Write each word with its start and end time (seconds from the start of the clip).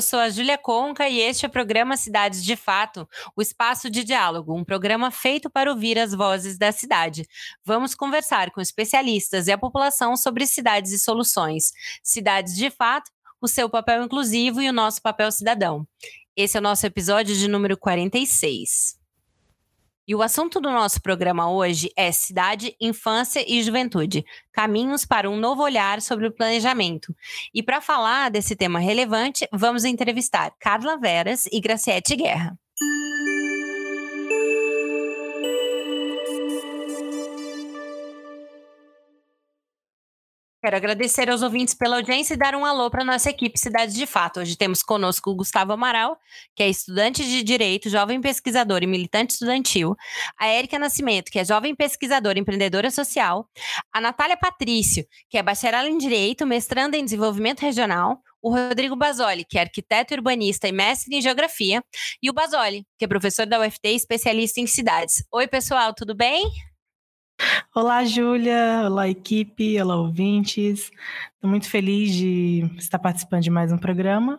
Eu 0.00 0.02
sou 0.02 0.18
a 0.18 0.30
Júlia 0.30 0.56
Conca 0.56 1.10
e 1.10 1.20
este 1.20 1.44
é 1.44 1.48
o 1.48 1.52
programa 1.52 1.94
Cidades 1.94 2.42
de 2.42 2.56
Fato, 2.56 3.06
o 3.36 3.42
espaço 3.42 3.90
de 3.90 4.02
diálogo, 4.02 4.56
um 4.56 4.64
programa 4.64 5.10
feito 5.10 5.50
para 5.50 5.70
ouvir 5.70 5.98
as 5.98 6.14
vozes 6.14 6.56
da 6.56 6.72
cidade. 6.72 7.28
Vamos 7.62 7.94
conversar 7.94 8.50
com 8.50 8.62
especialistas 8.62 9.46
e 9.46 9.52
a 9.52 9.58
população 9.58 10.16
sobre 10.16 10.46
cidades 10.46 10.90
e 10.92 10.98
soluções. 10.98 11.72
Cidades 12.02 12.56
de 12.56 12.70
Fato, 12.70 13.10
o 13.42 13.46
seu 13.46 13.68
papel 13.68 14.02
inclusivo 14.02 14.62
e 14.62 14.70
o 14.70 14.72
nosso 14.72 15.02
papel 15.02 15.30
cidadão. 15.30 15.86
Esse 16.34 16.56
é 16.56 16.60
o 16.60 16.62
nosso 16.62 16.86
episódio 16.86 17.36
de 17.36 17.46
número 17.46 17.76
46. 17.76 18.99
E 20.10 20.14
o 20.16 20.22
assunto 20.22 20.60
do 20.60 20.72
nosso 20.72 21.00
programa 21.00 21.48
hoje 21.48 21.88
é 21.96 22.10
Cidade, 22.10 22.74
Infância 22.80 23.44
e 23.46 23.62
Juventude 23.62 24.24
caminhos 24.52 25.04
para 25.04 25.30
um 25.30 25.36
novo 25.36 25.62
olhar 25.62 26.02
sobre 26.02 26.26
o 26.26 26.32
planejamento. 26.32 27.14
E 27.54 27.62
para 27.62 27.80
falar 27.80 28.28
desse 28.28 28.56
tema 28.56 28.80
relevante, 28.80 29.46
vamos 29.52 29.84
entrevistar 29.84 30.52
Carla 30.58 30.98
Veras 30.98 31.46
e 31.46 31.60
Graciete 31.60 32.16
Guerra. 32.16 32.58
Quero 40.62 40.76
agradecer 40.76 41.30
aos 41.30 41.40
ouvintes 41.40 41.72
pela 41.72 41.96
audiência 41.96 42.34
e 42.34 42.36
dar 42.36 42.54
um 42.54 42.66
alô 42.66 42.90
para 42.90 43.02
nossa 43.02 43.30
equipe 43.30 43.58
Cidades 43.58 43.94
de 43.94 44.06
Fato. 44.06 44.40
Hoje 44.40 44.56
temos 44.56 44.82
conosco 44.82 45.30
o 45.30 45.34
Gustavo 45.34 45.72
Amaral, 45.72 46.18
que 46.54 46.62
é 46.62 46.68
estudante 46.68 47.24
de 47.24 47.42
Direito, 47.42 47.88
jovem 47.88 48.20
pesquisador 48.20 48.82
e 48.82 48.86
militante 48.86 49.32
estudantil, 49.32 49.96
a 50.38 50.48
Érica 50.48 50.78
Nascimento, 50.78 51.30
que 51.30 51.38
é 51.38 51.44
jovem 51.46 51.74
pesquisadora 51.74 52.38
e 52.38 52.42
empreendedora 52.42 52.90
social, 52.90 53.48
a 53.90 54.02
Natália 54.02 54.36
Patrício, 54.36 55.06
que 55.30 55.38
é 55.38 55.42
bacharel 55.42 55.86
em 55.86 55.96
Direito, 55.96 56.46
mestranda 56.46 56.94
em 56.94 57.04
Desenvolvimento 57.04 57.60
Regional, 57.60 58.18
o 58.42 58.50
Rodrigo 58.50 58.94
Basoli, 58.94 59.46
que 59.46 59.56
é 59.56 59.62
arquiteto 59.62 60.12
urbanista 60.12 60.68
e 60.68 60.72
mestre 60.72 61.16
em 61.16 61.22
Geografia, 61.22 61.82
e 62.22 62.28
o 62.28 62.34
Basoli, 62.34 62.84
que 62.98 63.06
é 63.06 63.08
professor 63.08 63.46
da 63.46 63.58
UFT 63.60 63.88
e 63.88 63.96
especialista 63.96 64.60
em 64.60 64.66
cidades. 64.66 65.24
Oi, 65.32 65.48
pessoal, 65.48 65.94
tudo 65.94 66.14
bem? 66.14 66.69
Olá, 67.74 68.04
Júlia. 68.04 68.82
Olá, 68.84 69.08
equipe. 69.08 69.80
Olá, 69.80 69.96
ouvintes. 69.96 70.90
Estou 71.34 71.48
muito 71.48 71.68
feliz 71.68 72.12
de 72.12 72.68
estar 72.76 72.98
participando 72.98 73.42
de 73.42 73.50
mais 73.50 73.72
um 73.72 73.78
programa. 73.78 74.38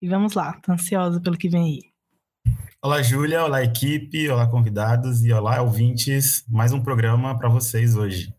E 0.00 0.08
vamos 0.08 0.34
lá, 0.34 0.54
estou 0.56 0.74
ansiosa 0.74 1.20
pelo 1.20 1.36
que 1.36 1.48
vem 1.48 1.62
aí. 1.62 2.54
Olá, 2.82 3.02
Júlia. 3.02 3.44
Olá, 3.44 3.62
equipe. 3.62 4.28
Olá, 4.30 4.48
convidados. 4.48 5.24
E 5.24 5.32
olá, 5.32 5.60
ouvintes. 5.60 6.44
Mais 6.48 6.72
um 6.72 6.82
programa 6.82 7.38
para 7.38 7.48
vocês 7.48 7.96
hoje. 7.96 8.34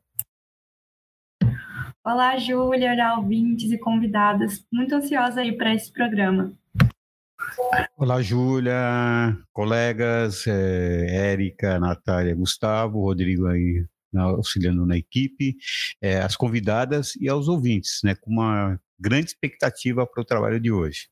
Olá, 2.03 2.36
Júlia. 2.38 2.94
Olá, 2.94 3.20
ouvintes 3.20 3.72
e 3.72 3.78
convidados. 3.78 4.66
Muito 4.73 4.96
ansiosa 4.96 5.42
aí 5.42 5.56
para 5.56 5.75
esse 5.75 5.92
programa. 5.94 6.52
Olá, 7.96 8.22
Júlia, 8.22 9.38
colegas, 9.53 10.48
é, 10.48 11.31
Érica, 11.31 11.80
Natália, 11.80 12.36
Gustavo, 12.36 13.02
Rodrigo 13.02 13.46
aí 13.46 13.86
auxiliando 14.14 14.86
na 14.86 14.97
equipe, 14.97 15.56
é, 16.02 16.19
as 16.19 16.36
convidadas 16.36 17.16
e 17.16 17.30
aos 17.30 17.47
ouvintes, 17.47 18.00
né, 18.03 18.16
com 18.16 18.31
uma 18.31 18.80
grande 19.00 19.28
expectativa 19.28 20.06
para 20.06 20.22
o 20.22 20.25
trabalho 20.25 20.59
de 20.59 20.72
hoje. 20.72 21.08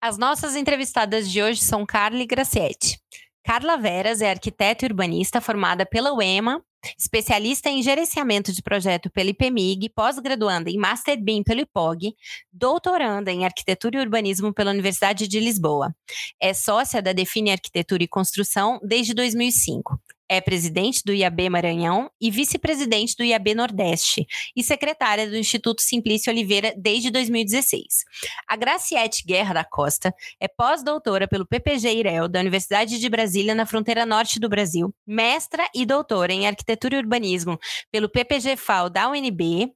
As 0.00 0.18
nossas 0.18 0.54
entrevistadas 0.54 1.30
de 1.30 1.42
hoje 1.42 1.62
são 1.62 1.86
Carla 1.86 2.18
e 2.18 2.26
Gracietti. 2.26 2.98
Carla 3.42 3.76
Veras 3.76 4.20
é 4.20 4.30
arquiteta 4.30 4.84
e 4.84 4.88
urbanista 4.88 5.40
formada 5.40 5.84
pela 5.84 6.14
UEMA, 6.14 6.62
especialista 6.98 7.68
em 7.70 7.82
gerenciamento 7.82 8.52
de 8.52 8.62
projeto 8.62 9.10
pela 9.10 9.30
IPMIG, 9.30 9.90
pós-graduanda 9.90 10.70
em 10.70 10.78
Master 10.78 11.22
BIM 11.22 11.42
pelo 11.42 11.60
IPOG, 11.60 12.14
doutoranda 12.52 13.30
em 13.30 13.44
arquitetura 13.44 13.96
e 13.96 14.00
urbanismo 14.00 14.52
pela 14.52 14.70
Universidade 14.70 15.28
de 15.28 15.40
Lisboa. 15.40 15.94
É 16.40 16.52
sócia 16.52 17.02
da 17.02 17.12
Define 17.12 17.52
Arquitetura 17.52 18.02
e 18.02 18.08
Construção 18.08 18.80
desde 18.82 19.14
2005. 19.14 19.98
É 20.28 20.40
presidente 20.40 21.02
do 21.04 21.12
IAB 21.12 21.50
Maranhão 21.50 22.10
e 22.20 22.30
vice-presidente 22.30 23.14
do 23.16 23.24
IAB 23.24 23.54
Nordeste 23.54 24.26
e 24.56 24.62
secretária 24.62 25.28
do 25.28 25.36
Instituto 25.36 25.82
Simplício 25.82 26.32
Oliveira 26.32 26.72
desde 26.76 27.10
2016. 27.10 28.04
A 28.48 28.56
Graciete 28.56 29.22
Guerra 29.26 29.54
da 29.54 29.64
Costa 29.64 30.14
é 30.40 30.48
pós-doutora 30.48 31.28
pelo 31.28 31.46
PPG 31.46 31.92
IREL 31.94 32.28
da 32.28 32.40
Universidade 32.40 32.98
de 32.98 33.08
Brasília 33.08 33.54
na 33.54 33.66
fronteira 33.66 34.06
norte 34.06 34.40
do 34.40 34.48
Brasil, 34.48 34.94
mestra 35.06 35.68
e 35.74 35.84
doutora 35.84 36.32
em 36.32 36.46
arquitetura 36.46 36.96
e 36.96 36.98
urbanismo 36.98 37.58
pelo 37.92 38.08
PPG 38.08 38.56
FAO 38.56 38.88
da 38.88 39.08
UNB, 39.10 39.70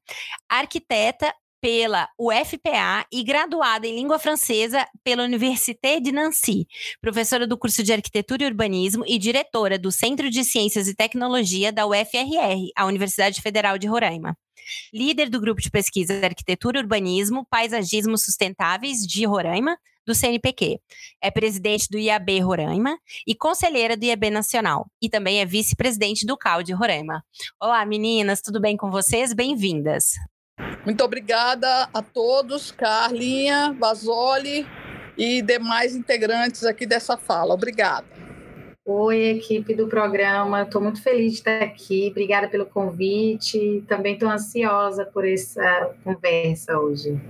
arquiteta 0.48 1.32
pela 1.61 2.09
UFPA 2.19 3.07
e 3.13 3.23
graduada 3.23 3.87
em 3.87 3.95
língua 3.95 4.19
francesa 4.19 4.87
pela 5.03 5.25
Université 5.25 6.01
de 6.01 6.13
Nancy, 6.13 6.67
professora 7.01 7.47
do 7.47 7.59
curso 7.59 7.83
de 7.83 7.93
Arquitetura 7.93 8.45
e 8.45 8.47
Urbanismo 8.47 9.05
e 9.07 9.19
diretora 9.19 9.79
do 9.79 9.91
Centro 9.91 10.31
de 10.31 10.45
Ciências 10.45 10.89
e 10.89 10.95
Tecnologia 10.95 11.73
da 11.73 11.87
UFRR, 11.87 12.71
a 12.77 12.87
Universidade 12.87 13.43
Federal 13.43 13.79
de 13.79 13.87
Roraima. 13.87 14.37
Líder 14.93 15.29
do 15.29 15.41
grupo 15.41 15.61
de 15.61 15.71
pesquisa 15.71 16.15
Arquitetura 16.25 16.79
e 16.79 16.83
Urbanismo, 16.83 17.47
Paisagismo 17.49 18.17
Sustentáveis 18.19 18.99
de 18.99 19.25
Roraima, 19.25 19.77
do 20.09 20.15
CNPq. 20.15 20.81
É 21.23 21.31
presidente 21.31 21.87
do 21.91 21.99
IAB 21.99 22.41
Roraima 22.41 22.99
e 23.27 23.35
conselheira 23.35 23.95
do 23.95 24.05
IAB 24.05 24.31
Nacional. 24.31 24.91
E 25.03 25.09
também 25.09 25.41
é 25.41 25.45
vice-presidente 25.45 26.25
do 26.25 26.37
CAL 26.37 26.63
de 26.63 26.73
Roraima. 26.73 27.23
Olá, 27.61 27.85
meninas, 27.85 28.41
tudo 28.41 28.59
bem 28.59 28.75
com 28.75 28.91
vocês? 28.91 29.35
Bem-vindas. 29.35 30.13
Muito 30.85 31.05
obrigada 31.05 31.89
a 31.93 32.03
todos, 32.03 32.71
Carlinha, 32.71 33.75
Basoli 33.79 34.67
e 35.17 35.43
demais 35.43 35.95
integrantes 35.95 36.65
aqui 36.65 36.87
dessa 36.87 37.17
fala. 37.17 37.55
Obrigada. 37.55 38.07
Oi, 38.87 39.25
equipe 39.37 39.75
do 39.75 39.87
programa. 39.87 40.63
Estou 40.63 40.81
muito 40.81 41.03
feliz 41.03 41.33
de 41.33 41.39
estar 41.39 41.63
aqui. 41.63 42.09
Obrigada 42.11 42.49
pelo 42.49 42.65
convite. 42.65 43.85
Também 43.87 44.15
estou 44.15 44.31
ansiosa 44.31 45.05
por 45.05 45.29
essa 45.29 45.95
conversa 46.03 46.79
hoje. 46.79 47.21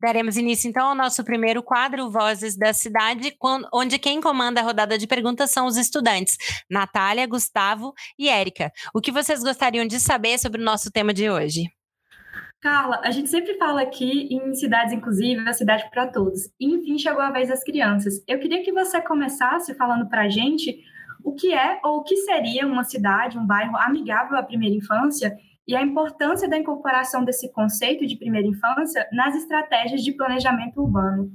Daremos 0.00 0.38
início, 0.38 0.66
então, 0.66 0.88
ao 0.88 0.94
nosso 0.94 1.22
primeiro 1.22 1.62
quadro, 1.62 2.10
Vozes 2.10 2.56
da 2.56 2.72
Cidade, 2.72 3.36
onde 3.72 3.98
quem 3.98 4.18
comanda 4.18 4.60
a 4.60 4.64
rodada 4.64 4.96
de 4.96 5.06
perguntas 5.06 5.50
são 5.50 5.66
os 5.66 5.76
estudantes, 5.76 6.38
Natália, 6.70 7.26
Gustavo 7.26 7.92
e 8.18 8.28
Érica. 8.28 8.72
O 8.94 9.00
que 9.00 9.12
vocês 9.12 9.42
gostariam 9.42 9.86
de 9.86 10.00
saber 10.00 10.38
sobre 10.38 10.60
o 10.60 10.64
nosso 10.64 10.90
tema 10.90 11.12
de 11.12 11.28
hoje? 11.28 11.64
Carla, 12.62 13.00
a 13.04 13.10
gente 13.10 13.28
sempre 13.28 13.58
fala 13.58 13.82
aqui 13.82 14.28
em 14.30 14.54
cidades 14.54 14.92
inclusivas, 14.92 15.46
a 15.46 15.52
cidade 15.52 15.88
para 15.90 16.06
todos. 16.06 16.50
E, 16.58 16.66
enfim, 16.66 16.98
chegou 16.98 17.22
a 17.22 17.30
vez 17.30 17.48
das 17.48 17.62
crianças. 17.62 18.22
Eu 18.26 18.38
queria 18.38 18.62
que 18.62 18.72
você 18.72 19.00
começasse 19.02 19.74
falando 19.74 20.08
para 20.08 20.22
a 20.22 20.28
gente 20.28 20.78
o 21.22 21.34
que 21.34 21.52
é 21.52 21.78
ou 21.84 21.98
o 21.98 22.02
que 22.02 22.16
seria 22.16 22.66
uma 22.66 22.84
cidade, 22.84 23.38
um 23.38 23.46
bairro 23.46 23.76
amigável 23.76 24.36
à 24.36 24.42
primeira 24.42 24.74
infância 24.74 25.36
e 25.66 25.76
a 25.76 25.82
importância 25.82 26.48
da 26.48 26.58
incorporação 26.58 27.24
desse 27.24 27.50
conceito 27.52 28.06
de 28.06 28.16
primeira 28.16 28.46
infância 28.46 29.06
nas 29.12 29.34
estratégias 29.36 30.02
de 30.02 30.12
planejamento 30.12 30.80
urbano. 30.80 31.30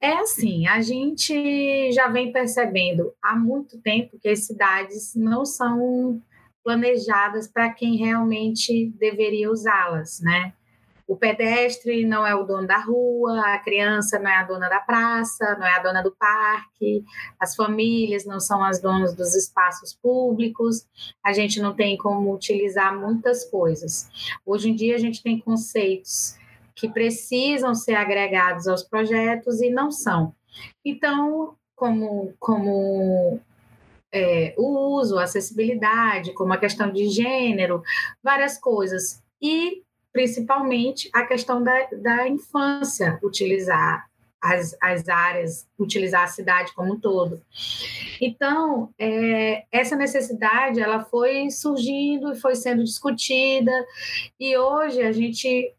É 0.00 0.14
assim, 0.14 0.66
a 0.66 0.80
gente 0.80 1.92
já 1.92 2.08
vem 2.08 2.32
percebendo 2.32 3.12
há 3.22 3.36
muito 3.36 3.78
tempo 3.82 4.18
que 4.18 4.30
as 4.30 4.46
cidades 4.46 5.14
não 5.14 5.44
são 5.44 6.22
planejadas 6.64 7.48
para 7.48 7.70
quem 7.70 7.96
realmente 7.96 8.90
deveria 8.98 9.50
usá-las, 9.50 10.20
né? 10.22 10.54
O 11.10 11.16
pedestre 11.16 12.04
não 12.04 12.24
é 12.24 12.36
o 12.36 12.44
dono 12.44 12.68
da 12.68 12.78
rua, 12.78 13.40
a 13.40 13.58
criança 13.58 14.16
não 14.20 14.30
é 14.30 14.36
a 14.36 14.44
dona 14.44 14.68
da 14.68 14.78
praça, 14.78 15.56
não 15.58 15.66
é 15.66 15.74
a 15.74 15.82
dona 15.82 16.02
do 16.04 16.12
parque, 16.12 17.04
as 17.36 17.56
famílias 17.56 18.24
não 18.24 18.38
são 18.38 18.62
as 18.62 18.80
donas 18.80 19.12
dos 19.12 19.34
espaços 19.34 19.92
públicos, 19.92 20.86
a 21.20 21.32
gente 21.32 21.60
não 21.60 21.74
tem 21.74 21.98
como 21.98 22.32
utilizar 22.32 22.96
muitas 22.96 23.44
coisas. 23.50 24.08
Hoje 24.46 24.70
em 24.70 24.74
dia, 24.76 24.94
a 24.94 25.00
gente 25.00 25.20
tem 25.20 25.40
conceitos 25.40 26.36
que 26.76 26.88
precisam 26.88 27.74
ser 27.74 27.96
agregados 27.96 28.68
aos 28.68 28.84
projetos 28.84 29.60
e 29.60 29.68
não 29.68 29.90
são. 29.90 30.32
Então, 30.84 31.56
como, 31.74 32.32
como 32.38 33.40
é, 34.12 34.54
o 34.56 34.96
uso, 34.96 35.18
a 35.18 35.24
acessibilidade, 35.24 36.32
como 36.34 36.52
a 36.52 36.56
questão 36.56 36.92
de 36.92 37.08
gênero, 37.08 37.82
várias 38.22 38.56
coisas. 38.56 39.20
E, 39.42 39.82
principalmente, 40.12 41.08
a 41.12 41.24
questão 41.24 41.62
da, 41.62 41.86
da 41.92 42.28
infância, 42.28 43.18
utilizar 43.22 44.08
as, 44.40 44.74
as 44.80 45.08
áreas, 45.08 45.68
utilizar 45.78 46.24
a 46.24 46.28
cidade 46.28 46.72
como 46.72 46.94
um 46.94 47.00
todo. 47.00 47.42
Então, 48.20 48.90
é, 48.98 49.64
essa 49.70 49.94
necessidade 49.94 50.80
ela 50.80 51.04
foi 51.04 51.50
surgindo 51.50 52.32
e 52.32 52.40
foi 52.40 52.54
sendo 52.54 52.82
discutida, 52.82 53.72
e 54.38 54.56
hoje 54.56 55.02
a 55.02 55.12
gente 55.12 55.74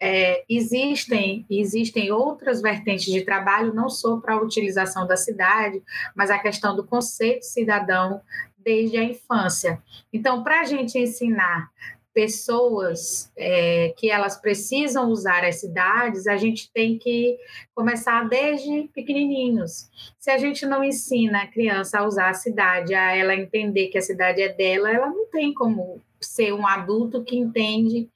é, 0.00 0.44
existem 0.48 1.44
existem 1.50 2.10
outras 2.12 2.62
vertentes 2.62 3.12
de 3.12 3.22
trabalho, 3.22 3.74
não 3.74 3.88
só 3.88 4.16
para 4.18 4.34
a 4.34 4.40
utilização 4.40 5.06
da 5.06 5.16
cidade, 5.16 5.82
mas 6.14 6.30
a 6.30 6.38
questão 6.38 6.76
do 6.76 6.84
conceito 6.84 7.44
cidadão 7.44 8.20
desde 8.58 8.96
a 8.96 9.04
infância. 9.04 9.82
Então, 10.12 10.42
para 10.42 10.60
a 10.60 10.64
gente 10.64 10.98
ensinar 10.98 11.70
pessoas 12.14 13.30
é, 13.36 13.92
que 13.96 14.08
elas 14.08 14.40
precisam 14.40 15.10
usar 15.10 15.44
as 15.44 15.56
cidades, 15.56 16.28
a 16.28 16.36
gente 16.36 16.70
tem 16.72 16.96
que 16.96 17.36
começar 17.74 18.28
desde 18.28 18.88
pequenininhos. 18.94 19.90
Se 20.18 20.30
a 20.30 20.38
gente 20.38 20.64
não 20.64 20.84
ensina 20.84 21.42
a 21.42 21.46
criança 21.48 21.98
a 21.98 22.06
usar 22.06 22.30
a 22.30 22.34
cidade, 22.34 22.94
a 22.94 23.14
ela 23.16 23.34
entender 23.34 23.88
que 23.88 23.98
a 23.98 24.02
cidade 24.02 24.40
é 24.40 24.48
dela, 24.48 24.90
ela 24.90 25.08
não 25.08 25.26
tem 25.26 25.52
como 25.52 26.00
ser 26.26 26.52
um 26.52 26.66
adulto 26.66 27.22
que 27.22 27.36
entende 27.36 28.08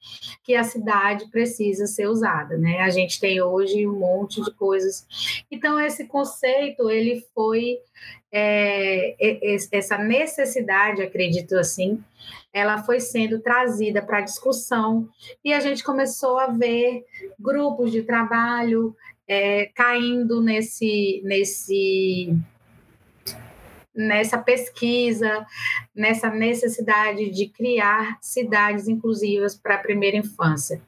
que 0.43 0.55
a 0.55 0.63
cidade 0.63 1.29
precisa 1.29 1.87
ser 1.87 2.07
usada, 2.07 2.57
né? 2.57 2.79
A 2.81 2.89
gente 2.89 3.19
tem 3.19 3.41
hoje 3.41 3.87
um 3.87 3.99
monte 3.99 4.41
de 4.41 4.51
coisas. 4.51 5.05
Então 5.51 5.79
esse 5.79 6.05
conceito 6.05 6.89
ele 6.89 7.25
foi 7.33 7.79
é, 8.31 9.15
essa 9.71 9.97
necessidade, 9.97 11.01
acredito 11.01 11.57
assim, 11.57 12.03
ela 12.53 12.83
foi 12.83 12.99
sendo 12.99 13.39
trazida 13.39 14.01
para 14.01 14.21
discussão 14.21 15.07
e 15.43 15.53
a 15.53 15.59
gente 15.59 15.83
começou 15.83 16.39
a 16.39 16.47
ver 16.47 17.05
grupos 17.39 17.91
de 17.91 18.03
trabalho 18.03 18.95
é, 19.27 19.67
caindo 19.75 20.41
nesse 20.41 21.21
nesse 21.23 22.35
nessa 23.95 24.37
pesquisa, 24.37 25.45
nessa 25.95 26.29
necessidade 26.29 27.29
de 27.29 27.47
criar 27.47 28.17
cidades 28.21 28.87
inclusivas 28.87 29.55
para 29.55 29.75
a 29.75 29.79
primeira 29.79 30.17
infância. 30.17 30.81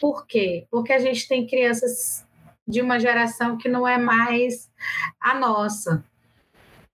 Por 0.00 0.26
quê? 0.26 0.66
Porque 0.70 0.92
a 0.92 0.98
gente 0.98 1.28
tem 1.28 1.46
crianças 1.46 2.24
de 2.66 2.80
uma 2.80 2.98
geração 2.98 3.56
que 3.56 3.68
não 3.68 3.86
é 3.86 3.98
mais 3.98 4.70
a 5.20 5.38
nossa. 5.38 6.04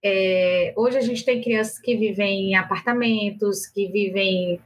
É, 0.04 0.74
hoje 0.76 0.98
a 0.98 1.00
gente 1.00 1.24
tem 1.24 1.40
crianças 1.40 1.78
que 1.78 1.96
vivem 1.96 2.50
em 2.50 2.54
apartamentos, 2.56 3.66
que 3.66 3.86
vivem 3.88 4.60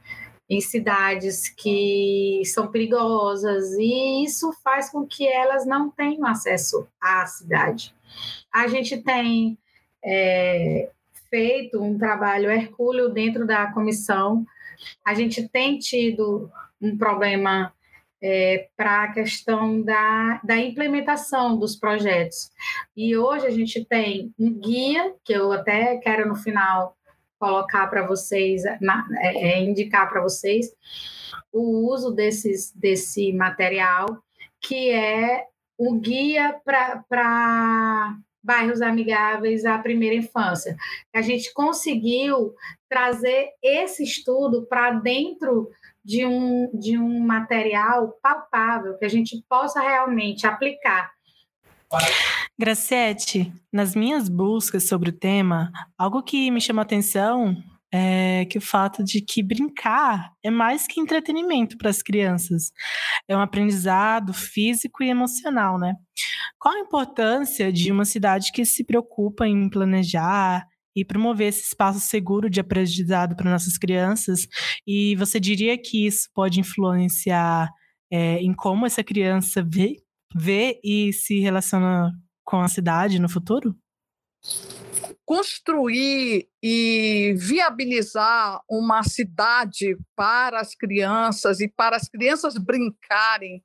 em 0.49 0.61
cidades 0.61 1.49
que 1.49 2.41
são 2.45 2.71
perigosas, 2.71 3.73
e 3.73 4.23
isso 4.23 4.51
faz 4.63 4.89
com 4.89 5.05
que 5.05 5.27
elas 5.27 5.65
não 5.65 5.91
tenham 5.91 6.25
acesso 6.25 6.87
à 7.01 7.25
cidade. 7.25 7.93
A 8.51 8.67
gente 8.67 8.97
tem 8.97 9.57
é, 10.07 10.89
feito 11.29 11.83
um 11.83 11.97
trabalho 11.97 12.49
hercúleo 12.49 13.09
dentro 13.09 13.45
da 13.45 13.71
comissão. 13.73 14.45
A 15.05 15.13
gente 15.13 15.47
tem 15.49 15.77
tido 15.77 16.49
um 16.81 16.97
problema 16.97 17.73
é, 18.21 18.69
para 18.75 19.03
a 19.03 19.13
questão 19.13 19.81
da, 19.81 20.39
da 20.43 20.57
implementação 20.57 21.57
dos 21.57 21.75
projetos. 21.75 22.49
E 22.95 23.17
hoje 23.17 23.45
a 23.45 23.51
gente 23.51 23.83
tem 23.85 24.33
um 24.39 24.53
guia, 24.53 25.13
que 25.23 25.33
eu 25.33 25.51
até 25.51 25.97
quero 25.97 26.27
no 26.27 26.35
final 26.35 26.95
colocar 27.37 27.85
para 27.87 28.07
vocês, 28.07 28.63
na, 28.81 29.05
é, 29.19 29.51
é 29.51 29.63
indicar 29.63 30.09
para 30.09 30.21
vocês, 30.21 30.71
o 31.51 31.91
uso 31.91 32.11
desses, 32.11 32.71
desse 32.73 33.31
material, 33.33 34.07
que 34.59 34.89
é 34.89 35.45
o 35.77 35.93
guia 35.99 36.59
para 36.65 38.17
bairros 38.43 38.81
amigáveis 38.81 39.65
à 39.65 39.77
primeira 39.77 40.15
infância. 40.15 40.75
A 41.13 41.21
gente 41.21 41.53
conseguiu 41.53 42.53
trazer 42.89 43.49
esse 43.61 44.03
estudo 44.03 44.65
para 44.67 44.91
dentro 44.91 45.69
de 46.03 46.25
um, 46.25 46.71
de 46.73 46.97
um 46.97 47.19
material 47.19 48.17
palpável 48.21 48.97
que 48.97 49.05
a 49.05 49.09
gente 49.09 49.43
possa 49.49 49.81
realmente 49.81 50.47
aplicar. 50.47 51.11
Graciete, 52.57 53.51
nas 53.71 53.95
minhas 53.95 54.27
buscas 54.27 54.87
sobre 54.87 55.09
o 55.09 55.13
tema, 55.13 55.71
algo 55.97 56.23
que 56.23 56.49
me 56.51 56.59
chama 56.59 56.81
a 56.81 56.83
atenção 56.83 57.55
é 57.93 58.45
que 58.45 58.57
o 58.57 58.61
fato 58.61 59.03
de 59.03 59.21
que 59.21 59.41
brincar 59.41 60.31
é 60.43 60.49
mais 60.49 60.85
que 60.87 60.99
entretenimento 60.99 61.77
para 61.77 61.89
as 61.89 62.01
crianças. 62.01 62.71
É 63.27 63.35
um 63.35 63.41
aprendizado 63.41 64.33
físico 64.33 65.03
e 65.03 65.09
emocional, 65.09 65.79
né? 65.79 65.95
Qual 66.59 66.75
a 66.75 66.79
importância 66.79 67.71
de 67.71 67.91
uma 67.91 68.05
cidade 68.05 68.51
que 68.51 68.65
se 68.65 68.83
preocupa 68.83 69.47
em 69.47 69.69
planejar 69.69 70.65
e 70.97 71.05
promover 71.05 71.49
esse 71.49 71.61
espaço 71.61 71.99
seguro 71.99 72.49
de 72.49 72.59
aprendizado 72.59 73.35
para 73.35 73.51
nossas 73.51 73.77
crianças. 73.77 74.47
E 74.85 75.15
você 75.15 75.39
diria 75.39 75.77
que 75.77 76.07
isso 76.07 76.27
pode 76.33 76.59
influenciar 76.59 77.69
é, 78.11 78.39
em 78.39 78.51
como 78.51 78.83
essa 78.83 79.03
criança 79.03 79.63
vê, 79.63 79.97
vê 80.35 80.79
e 80.83 81.13
se 81.13 81.39
relaciona 81.39 82.11
com 82.43 82.59
a 82.59 82.67
cidade 82.67 83.19
no 83.19 83.29
futuro? 83.29 83.75
Construir 85.27 86.47
e 86.63 87.35
viabilizar 87.37 88.61
uma 88.65 89.03
cidade 89.03 89.97
para 90.15 90.61
as 90.61 90.73
crianças 90.73 91.59
e 91.59 91.67
para 91.67 91.97
as 91.97 92.07
crianças 92.07 92.57
brincarem 92.57 93.61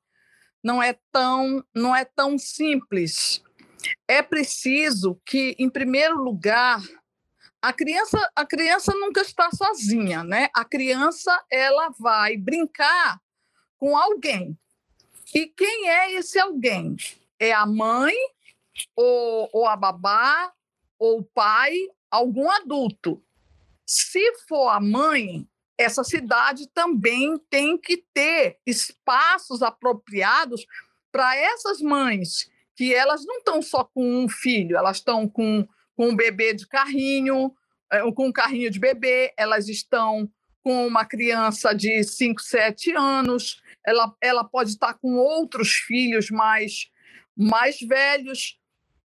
não 0.61 0.83
é 0.83 0.99
tão 1.09 1.63
não 1.73 1.95
é 1.95 2.03
tão 2.03 2.37
simples. 2.37 3.41
É 4.05 4.21
preciso 4.21 5.17
que, 5.25 5.55
em 5.57 5.69
primeiro 5.69 6.21
lugar, 6.21 6.81
a 7.61 7.71
criança, 7.71 8.19
a 8.35 8.45
criança 8.45 8.93
nunca 8.93 9.21
está 9.21 9.49
sozinha, 9.51 10.21
né? 10.21 10.49
A 10.53 10.65
criança 10.65 11.41
ela 11.49 11.93
vai 11.97 12.35
brincar 12.35 13.21
com 13.77 13.95
alguém. 13.95 14.59
E 15.33 15.47
quem 15.47 15.89
é 15.89 16.11
esse 16.11 16.37
alguém? 16.37 16.97
É 17.39 17.53
a 17.53 17.65
mãe, 17.65 18.13
ou, 18.93 19.49
ou 19.53 19.65
a 19.65 19.77
babá, 19.77 20.51
ou 21.03 21.23
pai, 21.23 21.75
algum 22.09 22.49
adulto. 22.49 23.21
Se 23.85 24.33
for 24.47 24.69
a 24.69 24.79
mãe, 24.79 25.47
essa 25.77 26.03
cidade 26.03 26.67
também 26.69 27.37
tem 27.49 27.77
que 27.77 27.97
ter 28.13 28.59
espaços 28.65 29.61
apropriados 29.61 30.65
para 31.11 31.35
essas 31.35 31.81
mães, 31.81 32.49
que 32.75 32.93
elas 32.93 33.25
não 33.25 33.39
estão 33.39 33.61
só 33.61 33.83
com 33.83 34.23
um 34.23 34.29
filho, 34.29 34.77
elas 34.77 34.97
estão 34.97 35.27
com 35.27 35.67
com 35.95 36.09
um 36.09 36.15
bebê 36.15 36.53
de 36.53 36.67
carrinho, 36.67 37.53
é, 37.91 37.99
com 38.11 38.27
um 38.27 38.31
carrinho 38.31 38.69
de 38.69 38.79
bebê, 38.79 39.33
elas 39.37 39.67
estão 39.69 40.29
com 40.63 40.87
uma 40.87 41.05
criança 41.05 41.73
de 41.73 42.03
5, 42.03 42.41
7 42.41 42.95
anos, 42.95 43.61
ela, 43.85 44.15
ela 44.21 44.43
pode 44.43 44.71
estar 44.71 44.93
com 44.95 45.15
outros 45.15 45.73
filhos 45.73 46.29
mais, 46.29 46.89
mais 47.35 47.79
velhos. 47.79 48.57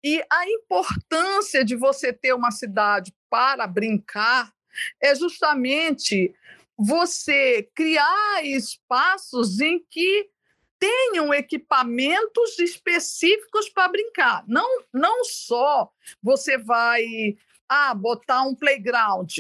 E 0.03 0.21
a 0.29 0.49
importância 0.49 1.63
de 1.63 1.75
você 1.75 2.11
ter 2.11 2.33
uma 2.33 2.51
cidade 2.51 3.13
para 3.29 3.65
brincar 3.65 4.53
é 5.01 5.15
justamente 5.15 6.33
você 6.77 7.69
criar 7.75 8.43
espaços 8.43 9.61
em 9.61 9.83
que 9.89 10.29
tenham 10.77 11.33
equipamentos 11.33 12.59
específicos 12.59 13.69
para 13.69 13.87
brincar. 13.87 14.43
Não, 14.47 14.83
não 14.93 15.23
só 15.23 15.89
você 16.21 16.57
vai 16.57 17.37
ah, 17.69 17.93
botar 17.93 18.41
um 18.41 18.53
playground. 18.53 19.31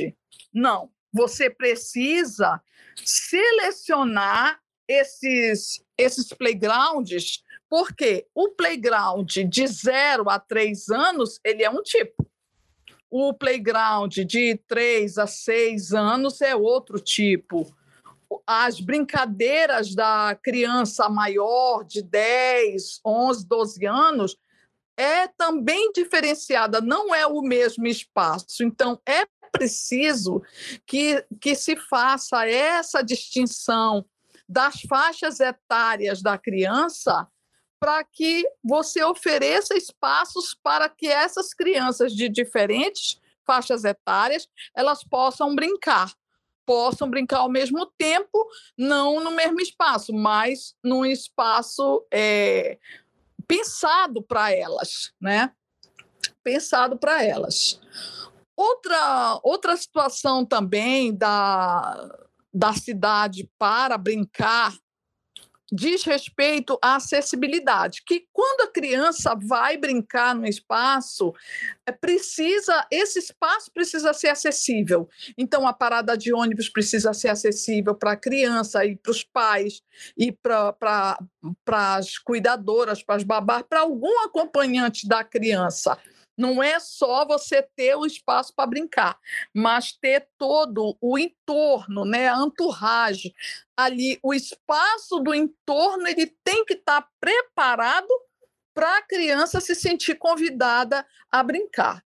Não, 0.53 0.89
você 1.11 1.49
precisa 1.49 2.61
selecionar 2.95 4.61
esses, 4.87 5.83
esses 5.97 6.29
playgrounds, 6.29 7.42
porque 7.73 8.27
o 8.35 8.49
playground 8.49 9.35
de 9.49 9.65
0 9.65 10.29
a 10.29 10.37
3 10.37 10.89
anos, 10.89 11.39
ele 11.43 11.63
é 11.63 11.69
um 11.71 11.81
tipo. 11.81 12.29
O 13.09 13.33
playground 13.33 14.15
de 14.15 14.61
3 14.67 15.17
a 15.17 15.25
6 15.25 15.91
anos 15.91 16.39
é 16.41 16.55
outro 16.55 16.99
tipo 16.99 17.75
as 18.45 18.79
brincadeiras 18.79 19.95
da 19.95 20.37
criança 20.39 21.09
maior 21.09 21.83
de 21.83 22.03
10, 22.03 22.99
11, 23.03 23.47
12 23.47 23.85
anos 23.87 24.37
é 24.95 25.27
também 25.27 25.91
diferenciada, 25.91 26.79
não 26.79 27.13
é 27.13 27.25
o 27.25 27.41
mesmo 27.41 27.87
espaço. 27.87 28.63
Então, 28.63 28.99
é 29.03 29.25
preciso 29.51 30.43
que, 30.85 31.25
que 31.41 31.55
se 31.55 31.75
faça 31.75 32.47
essa 32.47 33.01
distinção 33.01 34.05
das 34.47 34.81
faixas 34.81 35.39
etárias 35.39 36.21
da 36.21 36.37
criança 36.37 37.27
para 37.83 38.01
que 38.05 38.45
você 38.63 39.03
ofereça 39.03 39.75
espaços 39.75 40.57
para 40.63 40.87
que 40.87 41.05
essas 41.05 41.53
crianças 41.53 42.13
de 42.13 42.29
diferentes 42.29 43.19
faixas 43.45 43.83
etárias 43.83 44.47
elas 44.73 45.03
possam 45.03 45.53
brincar, 45.53 46.13
possam 46.65 47.09
brincar 47.09 47.39
ao 47.39 47.49
mesmo 47.49 47.85
tempo, 47.97 48.47
não 48.77 49.19
no 49.19 49.31
mesmo 49.31 49.59
espaço, 49.59 50.13
mas 50.13 50.73
num 50.81 51.05
espaço 51.05 52.07
é, 52.09 52.79
pensado 53.45 54.23
para 54.23 54.49
elas, 54.49 55.11
né? 55.19 55.51
Pensado 56.41 56.97
para 56.97 57.21
elas. 57.21 57.81
Outra, 58.55 59.41
outra 59.43 59.75
situação 59.75 60.45
também 60.45 61.13
da, 61.13 62.09
da 62.53 62.71
cidade 62.71 63.51
para 63.59 63.97
brincar 63.97 64.73
diz 65.73 66.03
respeito 66.03 66.77
à 66.81 66.97
acessibilidade, 66.97 68.03
que 68.05 68.27
quando 68.31 68.61
a 68.61 68.71
criança 68.71 69.35
vai 69.35 69.75
brincar 69.75 70.35
no 70.35 70.45
espaço, 70.45 71.33
é, 71.83 71.91
precisa 71.91 72.85
esse 72.91 73.17
espaço 73.17 73.71
precisa 73.73 74.13
ser 74.13 74.29
acessível. 74.29 75.09
Então 75.35 75.67
a 75.67 75.73
parada 75.73 76.15
de 76.15 76.31
ônibus 76.31 76.69
precisa 76.69 77.11
ser 77.13 77.29
acessível 77.29 77.95
para 77.95 78.11
a 78.11 78.17
criança 78.17 78.85
e 78.85 78.95
para 78.95 79.11
os 79.11 79.23
pais 79.23 79.81
e 80.15 80.31
para 80.31 81.17
as 81.67 82.19
cuidadoras, 82.19 83.01
para 83.01 83.15
as 83.15 83.23
babás, 83.23 83.63
para 83.67 83.79
algum 83.79 84.23
acompanhante 84.23 85.07
da 85.07 85.23
criança. 85.23 85.97
Não 86.37 86.61
é 86.61 86.79
só 86.79 87.25
você 87.25 87.61
ter 87.75 87.95
o 87.95 88.05
espaço 88.05 88.53
para 88.55 88.67
brincar, 88.67 89.17
mas 89.53 89.93
ter 89.93 90.27
todo 90.37 90.97
o 90.99 91.17
entorno, 91.17 92.05
né, 92.05 92.27
a 92.27 92.37
entourage. 92.37 93.33
Ali, 93.77 94.19
o 94.23 94.33
espaço 94.33 95.19
do 95.19 95.33
entorno 95.33 96.07
ele 96.07 96.27
tem 96.43 96.65
que 96.65 96.73
estar 96.73 97.01
tá 97.01 97.07
preparado 97.19 98.07
para 98.73 98.97
a 98.97 99.01
criança 99.03 99.61
se 99.61 99.75
sentir 99.75 100.15
convidada 100.15 101.05
a 101.31 101.43
brincar. 101.43 102.03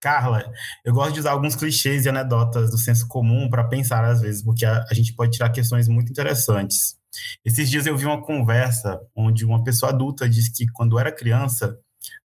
Carla, 0.00 0.44
eu 0.84 0.94
gosto 0.94 1.14
de 1.14 1.20
usar 1.20 1.32
alguns 1.32 1.56
clichês 1.56 2.06
e 2.06 2.08
anedotas 2.08 2.70
do 2.70 2.78
senso 2.78 3.08
comum 3.08 3.48
para 3.50 3.64
pensar 3.64 4.04
às 4.04 4.20
vezes, 4.20 4.42
porque 4.42 4.64
a, 4.64 4.84
a, 4.88 4.94
gente 4.94 5.12
pode 5.14 5.32
tirar 5.32 5.50
questões 5.50 5.88
muito 5.88 6.10
interessantes. 6.10 6.96
Esses 7.44 7.68
dias 7.68 7.86
eu 7.86 7.96
vi 7.96 8.06
uma 8.06 8.22
conversa 8.22 9.00
onde 9.14 9.44
uma 9.44 9.62
pessoa 9.62 9.90
adulta 9.90 10.28
disse 10.28 10.52
que 10.52 10.66
quando 10.72 10.98
era 10.98 11.12
criança 11.12 11.76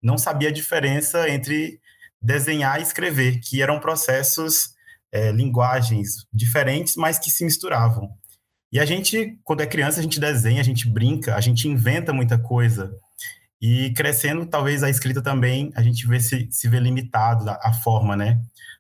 não 0.02 0.18
sabia 0.18 0.50
a 0.50 0.54
diferença 0.54 1.30
entre 1.30 1.80
desenhar 2.22 2.80
e 2.80 2.84
escrever, 2.84 3.40
que 3.40 3.62
eram 3.62 3.80
processos, 3.80 4.76
é, 5.12 5.32
linguagens 5.32 6.26
diferentes, 6.34 6.96
mas 6.96 7.18
que 7.20 7.32
se 7.32 7.46
misturavam. 7.46 8.10
E 8.72 8.80
a 8.80 8.86
gente, 8.86 9.38
quando 9.44 9.62
é 9.62 9.66
criança, 9.66 10.00
a 10.00 10.04
gente 10.04 10.20
desenha, 10.20 10.60
a 10.60 10.64
gente 10.64 10.88
brinca, 10.88 11.36
a 11.36 11.42
gente 11.42 11.68
inventa 11.68 12.12
muita 12.12 12.38
coisa. 12.38 12.94
E 13.62 13.92
crescendo, 13.94 14.46
talvez 14.46 14.84
a 14.84 14.90
escrita 14.90 15.22
também, 15.22 15.72
a 15.76 15.82
gente 15.82 16.06
vê 16.06 16.20
se, 16.20 16.48
se 16.52 16.68
vê 16.68 16.80
limitado 16.80 17.50
a, 17.50 17.60
a 17.64 17.74
forma, 17.74 18.16
né? 18.16 18.40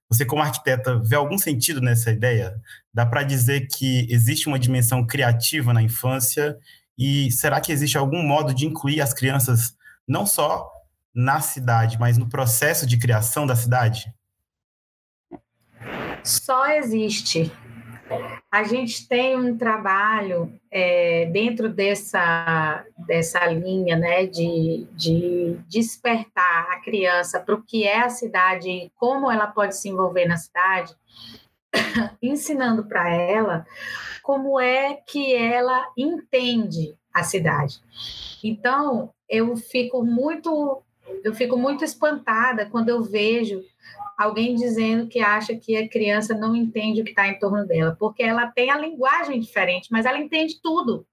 Você, 0.09 0.25
como 0.25 0.41
arquiteta, 0.41 1.01
vê 1.03 1.15
algum 1.15 1.37
sentido 1.37 1.81
nessa 1.81 2.11
ideia? 2.11 2.55
Dá 2.93 3.05
para 3.05 3.23
dizer 3.23 3.67
que 3.67 4.07
existe 4.09 4.47
uma 4.47 4.59
dimensão 4.59 5.05
criativa 5.05 5.73
na 5.73 5.81
infância? 5.81 6.57
E 6.97 7.31
será 7.31 7.59
que 7.59 7.71
existe 7.71 7.97
algum 7.97 8.23
modo 8.23 8.53
de 8.53 8.65
incluir 8.65 9.01
as 9.01 9.13
crianças, 9.13 9.73
não 10.07 10.25
só 10.25 10.69
na 11.17 11.41
cidade, 11.41 11.99
mas 11.99 12.15
no 12.15 12.29
processo 12.29 12.85
de 12.85 12.95
criação 12.95 13.47
da 13.47 13.55
cidade? 13.55 14.13
Só 16.23 16.67
existe. 16.67 17.51
A 18.51 18.63
gente 18.63 19.07
tem 19.07 19.35
um 19.35 19.57
trabalho 19.57 20.53
é, 20.69 21.25
dentro 21.25 21.69
dessa, 21.69 22.85
dessa 23.07 23.43
linha 23.47 23.97
né, 23.97 24.27
de, 24.27 24.87
de 24.91 25.57
despertar 25.67 26.67
a 26.71 26.81
criança 26.81 27.39
para 27.39 27.55
o 27.55 27.63
que 27.63 27.83
é 27.83 28.03
a 28.03 28.09
cidade 28.09 28.69
e 28.69 28.91
como 28.95 29.31
ela 29.31 29.47
pode 29.47 29.75
se 29.75 29.89
envolver 29.89 30.27
na 30.27 30.37
cidade, 30.37 30.95
ensinando 32.21 32.85
para 32.85 33.09
ela 33.09 33.65
como 34.21 34.59
é 34.59 34.93
que 34.93 35.33
ela 35.33 35.91
entende 35.97 36.95
a 37.11 37.23
cidade. 37.23 37.79
Então, 38.43 39.11
eu 39.27 39.57
fico 39.57 40.03
muito 40.03 40.83
eu 41.23 41.33
fico 41.33 41.57
muito 41.57 41.83
espantada 41.83 42.65
quando 42.65 42.89
eu 42.89 43.01
vejo 43.01 43.63
alguém 44.17 44.55
dizendo 44.55 45.07
que 45.07 45.19
acha 45.19 45.55
que 45.55 45.77
a 45.77 45.87
criança 45.87 46.33
não 46.33 46.55
entende 46.55 47.01
o 47.01 47.03
que 47.03 47.11
está 47.11 47.27
em 47.27 47.37
torno 47.37 47.65
dela, 47.65 47.95
porque 47.99 48.23
ela 48.23 48.47
tem 48.47 48.71
a 48.71 48.77
linguagem 48.77 49.39
diferente, 49.39 49.89
mas 49.91 50.05
ela 50.05 50.17
entende 50.17 50.59
tudo. 50.61 51.05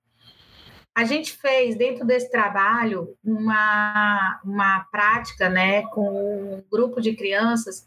A 0.94 1.04
gente 1.04 1.32
fez 1.32 1.76
dentro 1.76 2.06
desse 2.06 2.30
trabalho 2.30 3.16
uma, 3.22 4.40
uma 4.44 4.86
prática 4.90 5.50
né, 5.50 5.82
com 5.88 6.54
um 6.54 6.64
grupo 6.70 7.00
de 7.00 7.14
crianças 7.14 7.84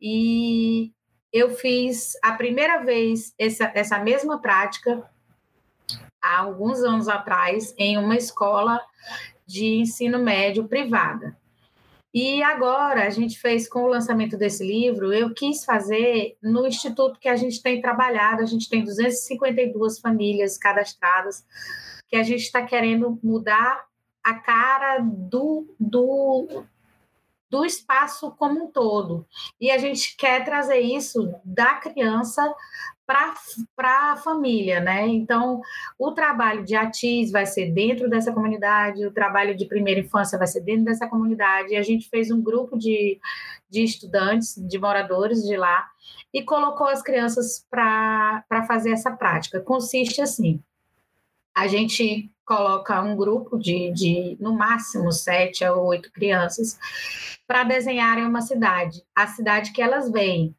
e 0.00 0.92
eu 1.32 1.50
fiz 1.50 2.12
a 2.22 2.32
primeira 2.32 2.78
vez 2.78 3.34
essa, 3.36 3.70
essa 3.74 3.98
mesma 3.98 4.40
prática 4.40 5.04
há 6.22 6.38
alguns 6.38 6.78
anos 6.80 7.08
atrás 7.08 7.74
em 7.76 7.98
uma 7.98 8.16
escola 8.16 8.80
de 9.44 9.74
ensino 9.74 10.18
médio 10.20 10.68
privada. 10.68 11.36
E 12.14 12.44
agora 12.44 13.08
a 13.08 13.10
gente 13.10 13.40
fez 13.40 13.68
com 13.68 13.80
o 13.80 13.88
lançamento 13.88 14.36
desse 14.36 14.64
livro, 14.64 15.12
eu 15.12 15.34
quis 15.34 15.64
fazer 15.64 16.38
no 16.40 16.64
instituto 16.64 17.18
que 17.18 17.28
a 17.28 17.34
gente 17.34 17.60
tem 17.60 17.80
trabalhado, 17.80 18.40
a 18.40 18.46
gente 18.46 18.68
tem 18.68 18.84
252 18.84 19.98
famílias 19.98 20.56
cadastradas, 20.56 21.44
que 22.08 22.14
a 22.14 22.22
gente 22.22 22.42
está 22.42 22.62
querendo 22.62 23.18
mudar 23.20 23.84
a 24.22 24.34
cara 24.34 25.00
do, 25.00 25.74
do, 25.80 26.64
do 27.50 27.64
espaço 27.64 28.30
como 28.38 28.66
um 28.66 28.70
todo. 28.70 29.26
E 29.60 29.68
a 29.72 29.78
gente 29.78 30.16
quer 30.16 30.44
trazer 30.44 30.78
isso 30.78 31.34
da 31.44 31.74
criança 31.74 32.54
para 33.06 34.12
a 34.12 34.16
família, 34.16 34.80
né? 34.80 35.06
Então, 35.06 35.60
o 35.98 36.12
trabalho 36.12 36.64
de 36.64 36.74
ATIS 36.74 37.30
vai 37.30 37.44
ser 37.44 37.70
dentro 37.70 38.08
dessa 38.08 38.32
comunidade, 38.32 39.06
o 39.06 39.12
trabalho 39.12 39.54
de 39.56 39.66
primeira 39.66 40.00
infância 40.00 40.38
vai 40.38 40.46
ser 40.46 40.60
dentro 40.60 40.84
dessa 40.84 41.06
comunidade, 41.06 41.72
e 41.72 41.76
a 41.76 41.82
gente 41.82 42.08
fez 42.08 42.30
um 42.30 42.42
grupo 42.42 42.78
de, 42.78 43.20
de 43.68 43.82
estudantes, 43.82 44.54
de 44.56 44.78
moradores 44.78 45.42
de 45.42 45.56
lá, 45.56 45.86
e 46.32 46.42
colocou 46.42 46.86
as 46.86 47.02
crianças 47.02 47.66
para 47.70 48.44
fazer 48.66 48.92
essa 48.92 49.10
prática. 49.10 49.60
Consiste 49.60 50.20
assim: 50.22 50.60
a 51.54 51.66
gente 51.66 52.30
coloca 52.44 53.00
um 53.00 53.16
grupo 53.16 53.58
de, 53.58 53.90
de 53.92 54.36
no 54.40 54.52
máximo 54.52 55.10
sete 55.12 55.64
a 55.64 55.74
oito 55.74 56.12
crianças 56.12 56.78
para 57.46 57.64
desenharem 57.64 58.24
uma 58.24 58.40
cidade, 58.40 59.02
a 59.14 59.26
cidade 59.26 59.72
que 59.72 59.80
elas 59.80 60.10
veem 60.10 60.54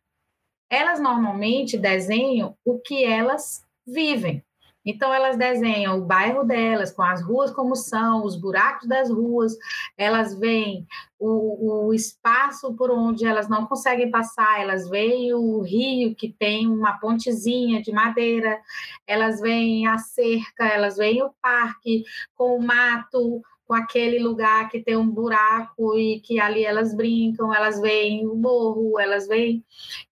elas 0.75 0.99
normalmente 0.99 1.77
desenham 1.77 2.57
o 2.65 2.77
que 2.79 3.03
elas 3.03 3.63
vivem. 3.87 4.43
Então, 4.85 5.11
elas 5.11 5.35
desenham 5.35 5.97
o 5.97 6.05
bairro 6.05 6.43
delas, 6.43 6.91
com 6.91 7.01
as 7.01 7.23
ruas 7.23 7.49
como 7.49 7.75
são, 7.75 8.23
os 8.23 8.35
buracos 8.35 8.87
das 8.87 9.09
ruas, 9.09 9.57
elas 9.97 10.37
veem 10.37 10.85
o, 11.17 11.87
o, 11.87 11.93
espaço 11.93 12.71
por 12.75 12.91
onde 12.91 13.25
elas 13.25 13.49
não 13.49 13.65
conseguem 13.65 14.11
passar, 14.11 14.61
elas 14.61 14.87
veem 14.87 15.33
o 15.33 15.61
rio 15.61 16.13
que 16.13 16.31
tem 16.31 16.67
uma 16.67 16.99
pontezinha 16.99 17.81
de 17.81 17.91
madeira, 17.91 18.61
elas 19.07 19.41
veem 19.41 19.87
a 19.87 19.97
cerca, 19.97 20.67
elas 20.67 20.97
veem 20.97 21.23
o 21.23 21.33
parque 21.41 22.03
com 22.35 22.55
o 22.55 22.61
mato, 22.61 23.41
com 23.67 23.73
aquele 23.73 24.19
lugar 24.19 24.69
que 24.69 24.79
tem 24.79 24.95
um 24.95 25.09
buraco 25.09 25.97
e 25.97 26.19
que 26.19 26.39
ali 26.39 26.63
elas 26.63 26.95
brincam, 26.95 27.53
elas 27.53 27.79
veem 27.79 28.27
o 28.27 28.35
morro, 28.35 28.99
elas 28.99 29.27
veem. 29.27 29.63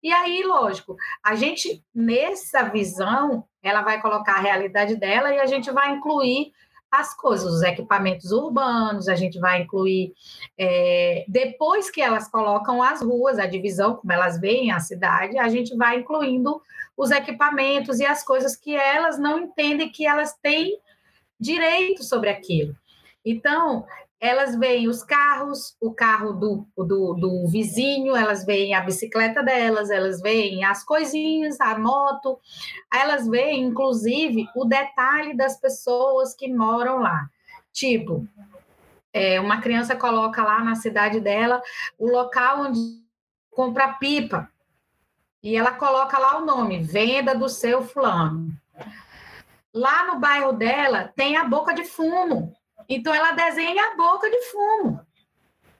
E 0.02 0.12
aí, 0.12 0.44
lógico, 0.44 0.96
a 1.24 1.36
gente, 1.36 1.84
nessa 1.94 2.64
visão, 2.64 3.46
ela 3.62 3.82
vai 3.82 4.02
colocar 4.02 4.34
a 4.34 4.42
realidade 4.42 4.96
dela 4.96 5.34
e 5.34 5.40
a 5.40 5.46
gente 5.46 5.72
vai 5.72 5.92
incluir 5.92 6.52
as 6.94 7.16
coisas, 7.16 7.52
os 7.52 7.64
equipamentos 7.64 8.32
urbanos, 8.32 9.08
a 9.08 9.16
gente 9.16 9.40
vai 9.40 9.64
incluir, 9.64 10.14
é, 10.56 11.26
depois 11.28 11.90
que 11.90 12.00
elas 12.00 12.30
colocam 12.30 12.84
as 12.84 13.02
ruas, 13.02 13.40
a 13.40 13.48
divisão, 13.48 13.96
como 13.96 14.14
elas 14.14 14.40
veem 14.40 14.72
a 14.72 14.80
cidade, 14.80 15.40
a 15.40 15.50
gente 15.50 15.76
vai 15.76 15.98
incluindo 15.98 16.62
os 16.96 17.10
equipamentos 17.10 18.00
e 18.00 18.06
as 18.06 18.24
coisas 18.24 18.56
que 18.56 18.76
elas 18.76 19.18
não 19.18 19.40
entendem 19.40 19.90
que 19.90 20.06
elas 20.06 20.34
têm 20.34 20.78
direito 21.40 22.04
sobre 22.04 22.30
aquilo. 22.30 22.76
Então, 23.26 23.86
elas 24.20 24.56
veem 24.56 24.88
os 24.88 25.04
carros, 25.04 25.76
o 25.82 25.94
carro 25.94 26.32
do, 26.32 26.66
do, 26.78 27.14
do, 27.14 27.48
vizinho, 27.48 28.16
elas 28.16 28.46
veem 28.46 28.74
a 28.74 28.80
bicicleta 28.80 29.44
delas, 29.44 29.90
elas 29.90 30.22
veem 30.22 30.64
as 30.64 30.82
coisinhas, 30.84 31.60
a 31.60 31.78
moto, 31.78 32.40
elas 32.94 33.28
veem, 33.28 33.66
inclusive, 33.66 34.48
o 34.56 34.64
detalhe 34.64 35.36
das 35.36 35.60
pessoas 35.60 36.34
que 36.34 36.48
moram 36.48 37.00
lá. 37.00 37.30
Tipo, 37.74 38.26
é, 39.12 39.42
uma 39.42 39.60
criança 39.60 39.96
coloca 39.96 40.42
lá 40.42 40.64
na 40.64 40.76
cidade 40.76 41.20
dela 41.20 41.62
o 42.00 42.10
local 42.10 42.62
onde 42.62 42.80
compra 43.52 43.94
pipa. 43.94 44.50
E 45.44 45.58
ela 45.58 45.74
coloca 45.74 46.18
lá 46.18 46.38
o 46.38 46.46
nome, 46.46 46.82
venda 46.82 47.36
do 47.36 47.50
seu 47.50 47.84
fulano. 47.84 48.54
Lá 49.74 50.08
no 50.08 50.20
bairro 50.20 50.54
dela 50.54 51.12
tem 51.14 51.36
a 51.36 51.44
boca 51.44 51.74
de 51.74 51.84
fumo. 51.84 52.56
Então 52.88 53.14
ela 53.14 53.32
desenha 53.32 53.92
a 53.92 53.96
boca 53.96 54.30
de 54.30 54.42
fumo. 54.52 55.00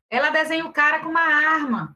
Ela 0.10 0.30
desenha 0.30 0.66
o 0.66 0.74
cara 0.74 1.00
com 1.00 1.10
uma 1.10 1.22
arma. 1.22 1.96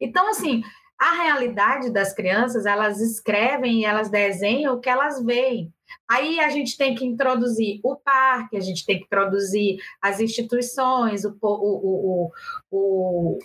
Então, 0.00 0.28
assim, 0.28 0.62
A 1.00 1.14
realidade 1.14 1.90
das 1.90 2.12
crianças, 2.12 2.66
elas 2.66 3.00
escrevem 3.00 3.80
e 3.80 3.84
elas 3.86 4.10
desenham 4.10 4.74
o 4.74 4.80
que 4.80 4.88
elas 4.90 5.24
veem. 5.24 5.72
Aí 6.06 6.38
a 6.38 6.50
gente 6.50 6.76
tem 6.76 6.94
que 6.94 7.06
introduzir 7.06 7.80
o 7.82 7.96
parque, 7.96 8.54
a 8.58 8.60
gente 8.60 8.84
tem 8.84 8.98
que 8.98 9.06
introduzir 9.06 9.78
as 10.02 10.20
instituições, 10.20 11.24
o, 11.24 11.34
o, 11.40 11.48
o, 11.48 12.32
o, 12.70 13.38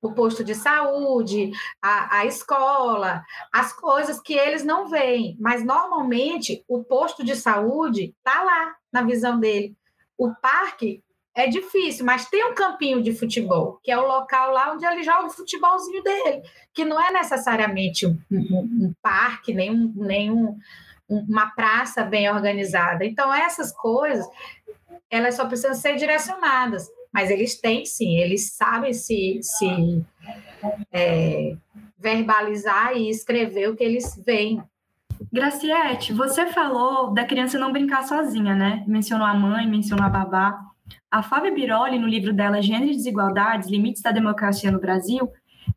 o 0.00 0.12
posto 0.12 0.44
de 0.44 0.54
saúde, 0.54 1.50
a, 1.82 2.18
a 2.18 2.24
escola, 2.24 3.24
as 3.52 3.72
coisas 3.72 4.20
que 4.20 4.34
eles 4.34 4.62
não 4.62 4.88
veem. 4.88 5.36
Mas 5.40 5.64
normalmente 5.64 6.64
o 6.68 6.84
posto 6.84 7.24
de 7.24 7.34
saúde 7.34 8.14
está 8.16 8.44
lá 8.44 8.76
na 8.92 9.02
visão 9.02 9.40
dele. 9.40 9.76
O 10.22 10.32
parque 10.40 11.02
é 11.34 11.48
difícil, 11.48 12.06
mas 12.06 12.28
tem 12.28 12.44
um 12.44 12.54
campinho 12.54 13.02
de 13.02 13.12
futebol, 13.12 13.80
que 13.82 13.90
é 13.90 13.98
o 13.98 14.06
local 14.06 14.52
lá 14.52 14.72
onde 14.72 14.86
ele 14.86 15.02
joga 15.02 15.26
o 15.26 15.30
futebolzinho 15.30 16.00
dele, 16.00 16.42
que 16.72 16.84
não 16.84 17.00
é 17.02 17.10
necessariamente 17.10 18.06
um, 18.06 18.16
um, 18.30 18.86
um 18.86 18.94
parque, 19.02 19.52
nem, 19.52 19.68
um, 19.72 19.92
nem 19.96 20.30
um, 20.30 20.56
uma 21.08 21.50
praça 21.50 22.04
bem 22.04 22.30
organizada. 22.30 23.04
Então, 23.04 23.34
essas 23.34 23.72
coisas, 23.72 24.24
elas 25.10 25.34
só 25.34 25.44
precisam 25.44 25.74
ser 25.74 25.96
direcionadas, 25.96 26.88
mas 27.12 27.28
eles 27.28 27.60
têm 27.60 27.84
sim, 27.84 28.20
eles 28.20 28.52
sabem 28.52 28.92
se, 28.92 29.40
se 29.42 30.04
é, 30.92 31.56
verbalizar 31.98 32.96
e 32.96 33.10
escrever 33.10 33.70
o 33.70 33.74
que 33.74 33.82
eles 33.82 34.14
veem. 34.24 34.62
Graciete, 35.30 36.12
você 36.12 36.46
falou 36.46 37.12
da 37.12 37.24
criança 37.24 37.58
não 37.58 37.72
brincar 37.72 38.02
sozinha, 38.04 38.54
né? 38.54 38.82
Mencionou 38.86 39.26
a 39.26 39.34
mãe, 39.34 39.66
mencionou 39.66 40.06
a 40.06 40.08
babá. 40.08 40.58
A 41.10 41.22
Fábia 41.22 41.52
Biroli, 41.52 41.98
no 41.98 42.06
livro 42.06 42.32
dela 42.32 42.62
Gênero 42.62 42.90
e 42.90 42.96
Desigualdades, 42.96 43.68
Limites 43.68 44.02
da 44.02 44.10
Democracia 44.10 44.70
no 44.70 44.80
Brasil, 44.80 45.30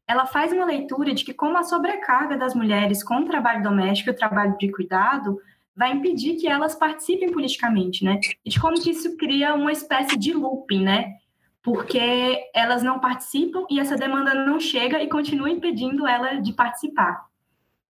ela 0.07 0.25
faz 0.25 0.51
uma 0.53 0.65
leitura 0.65 1.13
de 1.13 1.23
que 1.23 1.33
como 1.33 1.57
a 1.57 1.63
sobrecarga 1.63 2.37
das 2.37 2.53
mulheres 2.53 3.03
com 3.03 3.15
o 3.15 3.25
trabalho 3.25 3.63
doméstico 3.63 4.09
e 4.09 4.13
o 4.13 4.15
trabalho 4.15 4.57
de 4.57 4.71
cuidado 4.71 5.37
vai 5.75 5.91
impedir 5.91 6.35
que 6.35 6.47
elas 6.47 6.73
participem 6.73 7.31
politicamente, 7.31 8.03
né? 8.03 8.19
E 8.45 8.49
de 8.49 8.59
como 8.59 8.79
que 8.81 8.91
isso 8.91 9.17
cria 9.17 9.53
uma 9.53 9.71
espécie 9.71 10.17
de 10.17 10.31
looping, 10.31 10.83
né? 10.83 11.15
Porque 11.61 12.39
elas 12.53 12.81
não 12.81 12.99
participam 12.99 13.65
e 13.69 13.79
essa 13.79 13.97
demanda 13.97 14.33
não 14.33 14.59
chega 14.59 15.01
e 15.01 15.09
continua 15.09 15.49
impedindo 15.49 16.07
ela 16.07 16.35
de 16.35 16.53
participar. 16.53 17.25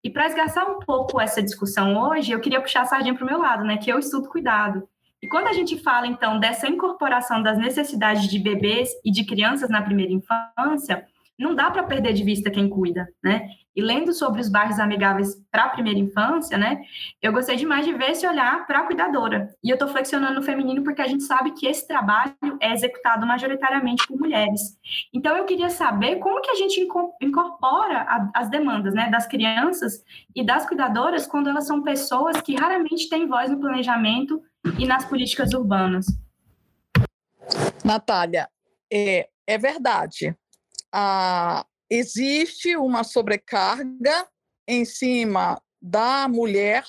E 0.05 0.09
para 0.12 0.27
esgaçar 0.27 0.69
um 0.69 0.77
pouco 0.77 1.19
essa 1.19 1.41
discussão 1.41 1.97
hoje, 1.97 2.31
eu 2.31 2.39
queria 2.39 2.62
puxar 2.62 2.81
a 2.81 2.85
sardinha 2.85 3.15
para 3.15 3.24
o 3.24 3.27
meu 3.27 3.39
lado, 3.39 3.63
né? 3.63 3.77
Que 3.77 3.91
eu 3.91 3.97
estudo 3.97 4.29
cuidado. 4.29 4.88
E 5.19 5.27
quando 5.27 5.47
a 5.47 5.51
gente 5.51 5.79
fala, 5.79 6.05
então, 6.05 6.39
dessa 6.39 6.67
incorporação 6.67 7.41
das 7.41 7.57
necessidades 7.57 8.27
de 8.27 8.38
bebês 8.38 8.91
e 9.03 9.09
de 9.09 9.25
crianças 9.25 9.67
na 9.67 9.81
primeira 9.81 10.13
infância, 10.13 11.07
não 11.39 11.55
dá 11.55 11.71
para 11.71 11.81
perder 11.81 12.13
de 12.13 12.24
vista 12.24 12.51
quem 12.51 12.69
cuida, 12.69 13.09
né? 13.24 13.50
E 13.75 13.82
lendo 13.82 14.13
sobre 14.13 14.39
os 14.39 14.50
bairros 14.50 14.79
amigáveis 14.79 15.36
para 15.51 15.65
a 15.65 15.70
primeira 15.70 16.00
infância, 16.00 16.58
né? 16.58 16.82
Eu 17.22 17.34
gostei 17.34 17.55
demais 17.55 17.86
de 17.86 17.94
ver 17.94 18.12
esse 18.12 18.25
olhar 18.25 18.65
para 18.65 18.79
a 18.79 18.84
cuidadora. 18.84 19.53
E 19.63 19.70
eu 19.70 19.75
estou 19.75 19.89
flexionando 19.89 20.36
no 20.36 20.44
feminino 20.44 20.84
porque 20.84 21.01
a 21.01 21.08
gente 21.08 21.24
sabe 21.24 21.51
que 21.51 21.67
esse 21.67 21.88
trabalho 21.88 22.34
é 22.62 22.74
executado 22.74 23.25
majoritariamente 23.25 24.08
por 24.08 24.17
mulheres. 24.17 24.77
Então 25.13 25.36
eu 25.36 25.46
queria 25.46 25.70
saber 25.70 26.17
como 26.17 26.41
que 26.41 26.51
a 26.51 26.55
gente 26.55 26.88
incorpora 27.22 28.01
a, 28.01 28.29
as 28.34 28.50
demandas, 28.50 28.94
né, 28.94 29.10
das 29.10 29.27
crianças 29.27 30.03
e 30.36 30.44
das 30.44 30.65
cuidadoras 30.65 31.27
quando 31.27 31.50
elas 31.50 31.67
são 31.67 31.82
pessoas 31.82 32.39
que 32.41 32.55
raramente 32.55 33.10
têm 33.10 33.27
voz 33.27 33.51
no 33.51 33.60
planejamento 33.60 34.41
e 34.79 34.86
nas 34.86 35.05
políticas 35.05 35.53
urbanas. 35.53 36.05
Natália, 37.84 38.50
é, 38.91 39.29
é 39.46 39.58
verdade. 39.58 40.36
Ah, 40.91 41.65
existe 41.89 42.75
uma 42.75 43.04
sobrecarga 43.04 44.27
em 44.68 44.84
cima 44.86 45.62
da 45.82 46.27
mulher, 46.27 46.84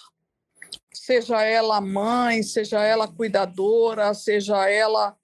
seja 0.93 1.43
ela 1.43 1.81
mãe, 1.81 2.43
seja 2.43 2.83
ela 2.83 3.07
cuidadora, 3.07 4.15
seja 4.15 4.69
ela 4.69 5.17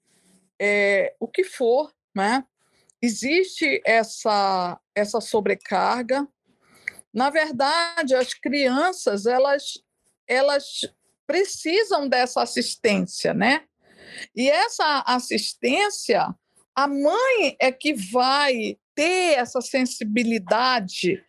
é, 0.61 1.15
o 1.19 1.27
que 1.27 1.43
for, 1.43 1.91
né? 2.15 2.45
Existe 3.01 3.81
essa, 3.85 4.79
essa 4.95 5.19
sobrecarga. 5.19 6.27
Na 7.13 7.29
verdade, 7.29 8.15
as 8.15 8.33
crianças, 8.33 9.25
elas, 9.25 9.73
elas 10.27 10.81
precisam 11.27 12.07
dessa 12.07 12.41
assistência, 12.41 13.33
né? 13.33 13.65
E 14.35 14.49
essa 14.49 15.03
assistência, 15.05 16.33
a 16.75 16.87
mãe 16.87 17.57
é 17.59 17.71
que 17.71 17.93
vai 17.93 18.77
ter 18.95 19.37
essa 19.37 19.61
sensibilidade 19.61 21.23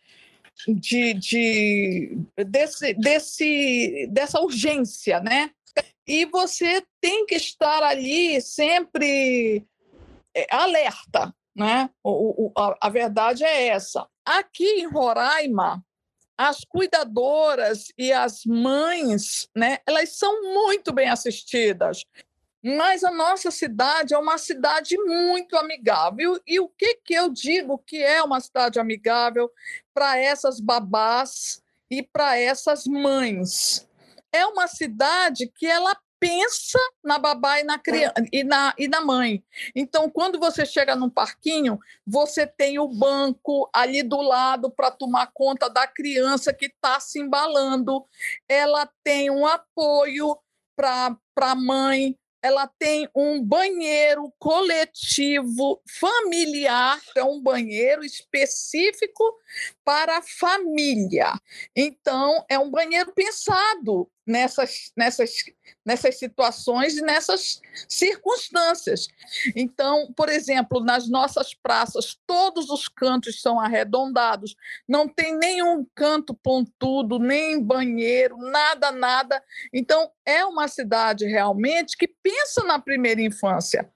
de, 0.67 1.13
de 1.13 2.17
desse, 2.47 2.93
desse, 2.93 4.07
dessa 4.11 4.39
urgência, 4.39 5.19
né? 5.19 5.51
E 6.07 6.25
você 6.25 6.83
tem 7.01 7.25
que 7.25 7.35
estar 7.35 7.83
ali 7.83 8.39
sempre 8.41 9.65
é, 10.33 10.47
alerta, 10.49 11.33
né? 11.55 11.89
O, 12.03 12.45
o, 12.47 12.51
a, 12.57 12.77
a 12.81 12.89
verdade 12.89 13.43
é 13.43 13.67
essa. 13.67 14.07
Aqui 14.25 14.81
em 14.81 14.87
Roraima, 14.87 15.83
as 16.37 16.59
cuidadoras 16.67 17.87
e 17.97 18.11
as 18.11 18.45
mães, 18.45 19.47
né, 19.55 19.79
elas 19.87 20.17
são 20.17 20.53
muito 20.53 20.91
bem 20.91 21.09
assistidas. 21.09 22.03
Mas 22.65 23.03
a 23.03 23.11
nossa 23.11 23.51
cidade 23.51 24.15
é 24.15 24.17
uma 24.17 24.39
cidade 24.39 24.97
muito 24.97 25.55
amigável. 25.55 26.41
E 26.47 26.59
o 26.59 26.67
que, 26.67 26.95
que 26.95 27.13
eu 27.13 27.29
digo 27.29 27.77
que 27.77 28.01
é 28.01 28.23
uma 28.23 28.39
cidade 28.39 28.79
amigável 28.79 29.51
para 29.93 30.17
essas 30.17 30.59
babás 30.59 31.61
e 31.91 32.01
para 32.01 32.39
essas 32.39 32.87
mães? 32.87 33.87
É 34.31 34.47
uma 34.47 34.65
cidade 34.65 35.45
que 35.45 35.67
ela 35.67 35.95
pensa 36.19 36.79
na 37.03 37.19
babá 37.19 37.59
e 37.59 37.63
na 37.63 37.77
criança 37.77 38.15
e 38.33 38.43
na, 38.43 38.73
e 38.79 38.87
na 38.87 38.99
mãe. 38.99 39.43
Então, 39.75 40.09
quando 40.09 40.39
você 40.39 40.65
chega 40.65 40.95
num 40.95 41.09
parquinho, 41.09 41.77
você 42.03 42.47
tem 42.47 42.79
o 42.79 42.87
banco 42.87 43.69
ali 43.71 44.01
do 44.01 44.19
lado 44.21 44.71
para 44.71 44.89
tomar 44.89 45.29
conta 45.35 45.69
da 45.69 45.85
criança 45.85 46.51
que 46.51 46.65
está 46.65 46.99
se 46.99 47.19
embalando. 47.19 48.03
Ela 48.49 48.89
tem 49.03 49.29
um 49.29 49.45
apoio 49.45 50.35
para 50.75 51.15
a 51.41 51.55
mãe, 51.55 52.17
ela 52.45 52.67
tem 52.67 53.09
um 53.15 53.43
banheiro 53.43 54.31
coletivo 54.37 55.81
familiar, 55.99 57.01
é 57.15 57.23
um 57.23 57.41
banheiro 57.41 58.05
específico 58.05 59.23
para 59.85 60.17
a 60.17 60.21
família. 60.21 61.31
Então, 61.75 62.43
é 62.49 62.57
um 62.57 62.71
banheiro 62.71 63.13
pensado 63.13 64.09
nessas, 64.25 64.91
nessas, 64.97 65.31
nessas 65.85 66.17
situações 66.17 66.97
e 66.97 67.01
nessas 67.03 67.61
circunstâncias. 67.87 69.07
Então, 69.55 70.11
por 70.17 70.27
exemplo, 70.27 70.83
nas 70.83 71.07
nossas 71.07 71.53
praças, 71.53 72.17
todos 72.25 72.71
os 72.71 72.87
cantos 72.87 73.39
são 73.39 73.59
arredondados, 73.59 74.55
não 74.87 75.07
tem 75.07 75.37
nenhum 75.37 75.85
canto 75.93 76.33
pontudo, 76.33 77.19
nem 77.19 77.61
banheiro, 77.61 78.37
nada, 78.37 78.91
nada. 78.91 79.41
Então, 79.71 80.09
é 80.25 80.43
uma 80.43 80.67
cidade 80.67 81.25
realmente 81.25 81.95
que 81.95 82.07
pensa 82.07 82.63
na 82.63 82.79
primeira 82.79 83.21
infância 83.21 83.87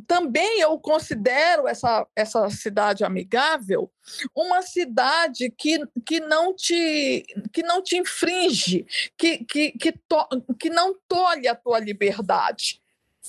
também 0.00 0.60
eu 0.60 0.78
considero 0.78 1.68
essa, 1.68 2.06
essa 2.16 2.48
cidade 2.48 3.04
amigável 3.04 3.90
uma 4.34 4.62
cidade 4.62 5.50
que, 5.50 5.78
que, 6.06 6.18
não, 6.18 6.54
te, 6.54 7.24
que 7.52 7.62
não 7.62 7.82
te 7.82 7.98
infringe, 7.98 8.86
que, 9.18 9.44
que, 9.44 9.72
que, 9.72 9.92
to, 9.92 10.26
que 10.58 10.70
não 10.70 10.98
tolhe 11.06 11.46
a 11.46 11.54
tua 11.54 11.78
liberdade 11.78 12.80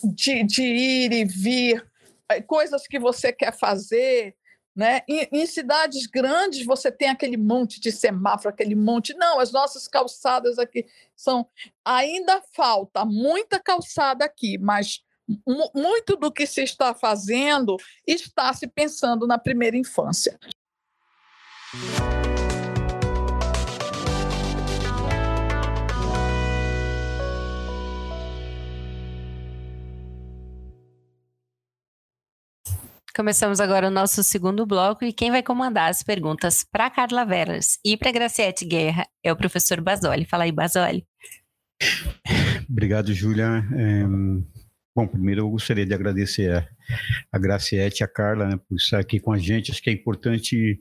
de, 0.04 0.44
de 0.44 0.64
ir 0.64 1.12
e 1.12 1.26
vir, 1.26 1.86
eh, 2.30 2.42
coisas 2.42 2.88
que 2.88 2.98
você 2.98 3.32
quer 3.32 3.58
fazer. 3.58 4.36
Né? 4.76 5.02
Em, 5.08 5.28
em, 5.32 5.46
cidades 5.46 6.08
grandes 6.08 6.66
você 6.66 6.92
tem 6.92 7.10
aquele 7.10 7.38
monte 7.38 7.80
de 7.80 7.92
semáforo, 7.92 8.50
aquele 8.50 8.74
monte. 8.74 9.14
Não, 9.14 9.40
as 9.40 9.52
nossas 9.52 9.88
calçadas 9.88 10.58
aqui 10.58 10.86
são. 11.16 11.48
Ainda 11.86 12.42
falta 12.56 13.06
muita 13.06 13.60
calçada 13.60 14.26
aqui, 14.26 14.58
mas 14.58 15.04
muito 15.28 16.16
do 16.16 16.32
que 16.32 16.46
se 16.46 16.62
está 16.62 16.94
fazendo 16.94 17.78
está 18.06 18.54
se 18.54 18.68
pensando 18.68 19.26
na 19.26 19.38
primeira 19.38 19.78
infância. 19.78 20.38
Começamos 33.16 33.60
agora 33.60 33.90
o 33.90 33.92
nosso 33.92 34.24
segundo 34.24 34.66
bloco 34.66 35.06
e 35.06 35.14
quem 35.14 35.30
vai 35.30 35.44
comandar 35.44 35.92
as 35.92 36.02
perguntas 36.02 36.64
para 36.64 36.90
Carla 36.90 37.24
Veras 37.24 37.78
e 37.86 37.96
para 37.96 38.12
Graciete 38.12 38.66
Guerra 38.66 39.08
é 39.24 39.32
o 39.32 39.36
professor 39.36 39.80
Basoli. 39.80 40.26
Fala 40.26 40.46
aí, 40.46 40.52
Basoli. 40.52 41.06
Obrigado, 42.68 43.14
Júlia. 43.14 43.64
É 43.78 44.63
Bom, 44.96 45.08
primeiro 45.08 45.42
eu 45.42 45.50
gostaria 45.50 45.88
de 45.88 45.94
agradecer 45.94 46.52
a, 46.52 46.70
a 47.32 47.40
Graciete 47.40 48.02
e 48.02 48.04
a 48.04 48.08
Carla 48.08 48.48
né, 48.48 48.60
por 48.70 48.76
estar 48.76 49.00
aqui 49.00 49.20
com 49.20 49.32
a 49.32 49.40
gente. 49.40 49.72
Acho 49.72 49.82
que 49.82 49.90
é 49.90 49.94
importante 49.94 50.80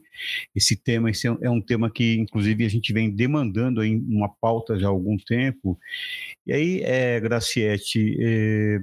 esse 0.55 0.75
tema. 0.75 1.09
Esse 1.09 1.25
é 1.27 1.49
um 1.49 1.59
tema 1.59 1.89
que, 1.89 2.17
inclusive, 2.19 2.63
a 2.63 2.69
gente 2.69 2.93
vem 2.93 3.09
demandando 3.09 3.83
em 3.83 3.97
uma 4.07 4.29
pauta 4.29 4.77
já 4.77 4.85
há 4.85 4.89
algum 4.91 5.17
tempo. 5.17 5.79
E 6.45 6.53
aí, 6.53 6.81
é, 6.83 7.19
Graciete, 7.19 8.15
é, 8.19 8.81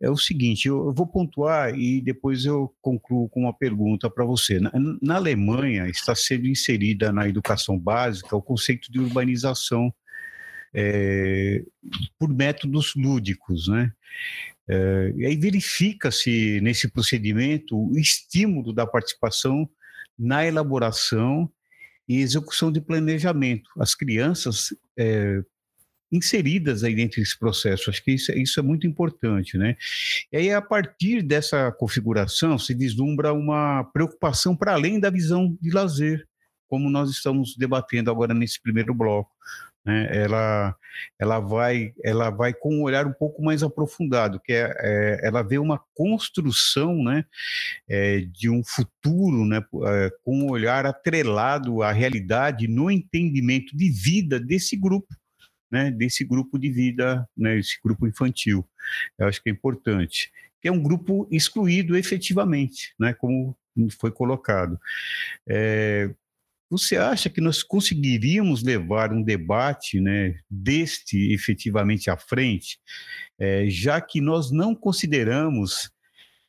é 0.00 0.10
o 0.10 0.16
seguinte: 0.16 0.66
eu, 0.66 0.94
vou 0.94 1.06
pontuar 1.06 1.78
e 1.78 2.00
depois 2.00 2.46
eu 2.46 2.74
concluo 2.80 3.28
com 3.28 3.40
uma 3.40 3.52
pergunta 3.52 4.08
para 4.08 4.24
você. 4.24 4.58
Na, 4.58 4.72
na 5.02 5.16
Alemanha, 5.16 5.88
está 5.88 6.14
sendo 6.14 6.46
inserida 6.46 7.12
na 7.12 7.28
educação 7.28 7.78
básica 7.78 8.34
o 8.34 8.40
conceito 8.40 8.90
de 8.90 8.98
urbanização 8.98 9.92
é, 10.74 11.64
por 12.18 12.28
métodos 12.28 12.94
lúdicos, 12.94 13.68
né? 13.68 13.92
É, 14.68 15.12
e 15.16 15.26
aí 15.26 15.36
verifica-se 15.36 16.60
nesse 16.62 16.88
procedimento 16.88 17.76
o 17.76 17.98
estímulo 17.98 18.72
da 18.72 18.86
participação 18.86 19.68
na 20.18 20.46
elaboração 20.46 21.50
e 22.08 22.20
execução 22.20 22.70
de 22.70 22.80
planejamento. 22.80 23.70
As 23.78 23.94
crianças 23.94 24.74
é, 24.96 25.42
inseridas 26.12 26.84
aí 26.84 26.94
dentro 26.94 27.20
desse 27.20 27.38
processo. 27.38 27.90
Acho 27.90 28.04
que 28.04 28.12
isso, 28.12 28.30
é, 28.30 28.38
isso 28.38 28.60
é 28.60 28.62
muito 28.62 28.86
importante, 28.86 29.56
né? 29.56 29.76
E 30.30 30.36
aí, 30.36 30.52
a 30.52 30.60
partir 30.60 31.22
dessa 31.22 31.72
configuração, 31.72 32.58
se 32.58 32.74
vislumbra 32.74 33.32
uma 33.32 33.84
preocupação 33.84 34.54
para 34.54 34.74
além 34.74 35.00
da 35.00 35.10
visão 35.10 35.56
de 35.60 35.70
lazer, 35.70 36.26
como 36.68 36.88
nós 36.90 37.10
estamos 37.10 37.56
debatendo 37.56 38.10
agora 38.10 38.32
nesse 38.32 38.60
primeiro 38.60 38.94
bloco 38.94 39.30
né, 39.84 40.08
ela, 40.12 40.76
ela, 41.18 41.40
vai, 41.40 41.92
ela 42.04 42.30
vai 42.30 42.54
com 42.54 42.76
um 42.76 42.82
olhar 42.82 43.06
um 43.06 43.12
pouco 43.12 43.42
mais 43.42 43.62
aprofundado, 43.62 44.40
que 44.40 44.52
é, 44.52 44.72
é 44.78 45.20
ela 45.26 45.42
vê 45.42 45.58
uma 45.58 45.82
construção 45.94 47.02
né, 47.02 47.24
é, 47.88 48.20
de 48.20 48.48
um 48.48 48.62
futuro 48.64 49.44
né, 49.44 49.64
é, 49.86 50.10
com 50.24 50.38
um 50.38 50.50
olhar 50.50 50.86
atrelado 50.86 51.82
à 51.82 51.90
realidade 51.90 52.68
no 52.68 52.90
entendimento 52.90 53.76
de 53.76 53.90
vida 53.90 54.38
desse 54.38 54.76
grupo. 54.76 55.08
Né, 55.70 55.90
desse 55.90 56.22
grupo 56.22 56.58
de 56.58 56.70
vida, 56.70 57.26
né, 57.34 57.58
esse 57.58 57.78
grupo 57.82 58.06
infantil. 58.06 58.62
Eu 59.18 59.26
acho 59.26 59.42
que 59.42 59.48
é 59.48 59.52
importante. 59.52 60.30
Que 60.60 60.68
é 60.68 60.72
um 60.72 60.82
grupo 60.82 61.26
excluído 61.30 61.96
efetivamente, 61.96 62.92
né, 63.00 63.14
como 63.14 63.56
foi 63.98 64.10
colocado. 64.10 64.78
É, 65.48 66.10
você 66.72 66.96
acha 66.96 67.28
que 67.28 67.42
nós 67.42 67.62
conseguiríamos 67.62 68.62
levar 68.62 69.12
um 69.12 69.22
debate 69.22 70.00
né, 70.00 70.38
deste 70.48 71.30
efetivamente 71.34 72.08
à 72.08 72.16
frente, 72.16 72.78
é, 73.38 73.66
já 73.68 74.00
que 74.00 74.22
nós 74.22 74.50
não 74.50 74.74
consideramos 74.74 75.90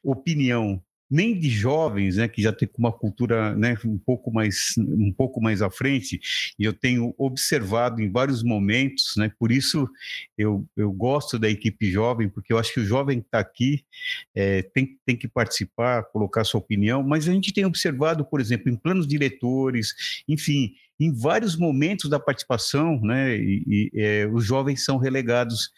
opinião 0.01 0.81
nem 1.13 1.37
de 1.39 1.47
jovens, 1.47 2.17
né, 2.17 2.27
que 2.27 2.41
já 2.41 2.51
tem 2.51 2.67
uma 2.75 2.91
cultura 2.91 3.55
né, 3.55 3.77
um 3.85 3.99
pouco 3.99 4.33
mais 4.33 4.73
um 4.77 5.13
pouco 5.13 5.39
mais 5.39 5.61
à 5.61 5.69
frente, 5.69 6.19
e 6.57 6.63
eu 6.63 6.73
tenho 6.73 7.13
observado 7.19 8.01
em 8.01 8.11
vários 8.11 8.41
momentos, 8.41 9.13
né, 9.15 9.31
por 9.37 9.51
isso 9.51 9.87
eu, 10.35 10.65
eu 10.75 10.91
gosto 10.91 11.37
da 11.37 11.47
equipe 11.47 11.91
jovem, 11.91 12.27
porque 12.27 12.51
eu 12.51 12.57
acho 12.57 12.73
que 12.73 12.79
o 12.79 12.85
jovem 12.85 13.19
que 13.19 13.27
está 13.27 13.39
aqui 13.39 13.85
é, 14.33 14.63
tem, 14.63 14.97
tem 15.05 15.15
que 15.15 15.27
participar, 15.27 16.03
colocar 16.05 16.43
sua 16.43 16.59
opinião, 16.59 17.03
mas 17.03 17.29
a 17.29 17.31
gente 17.31 17.53
tem 17.53 17.63
observado, 17.63 18.25
por 18.25 18.41
exemplo, 18.41 18.71
em 18.71 18.75
planos 18.75 19.05
diretores, 19.05 20.23
enfim, 20.27 20.73
em 21.05 21.13
vários 21.13 21.57
momentos 21.57 22.09
da 22.09 22.19
participação, 22.19 22.99
né, 23.01 23.35
e, 23.35 23.63
e 23.93 24.01
é, 24.01 24.27
os 24.27 24.45
jovens 24.45 24.85
são 24.85 24.97
relegados 24.97 25.71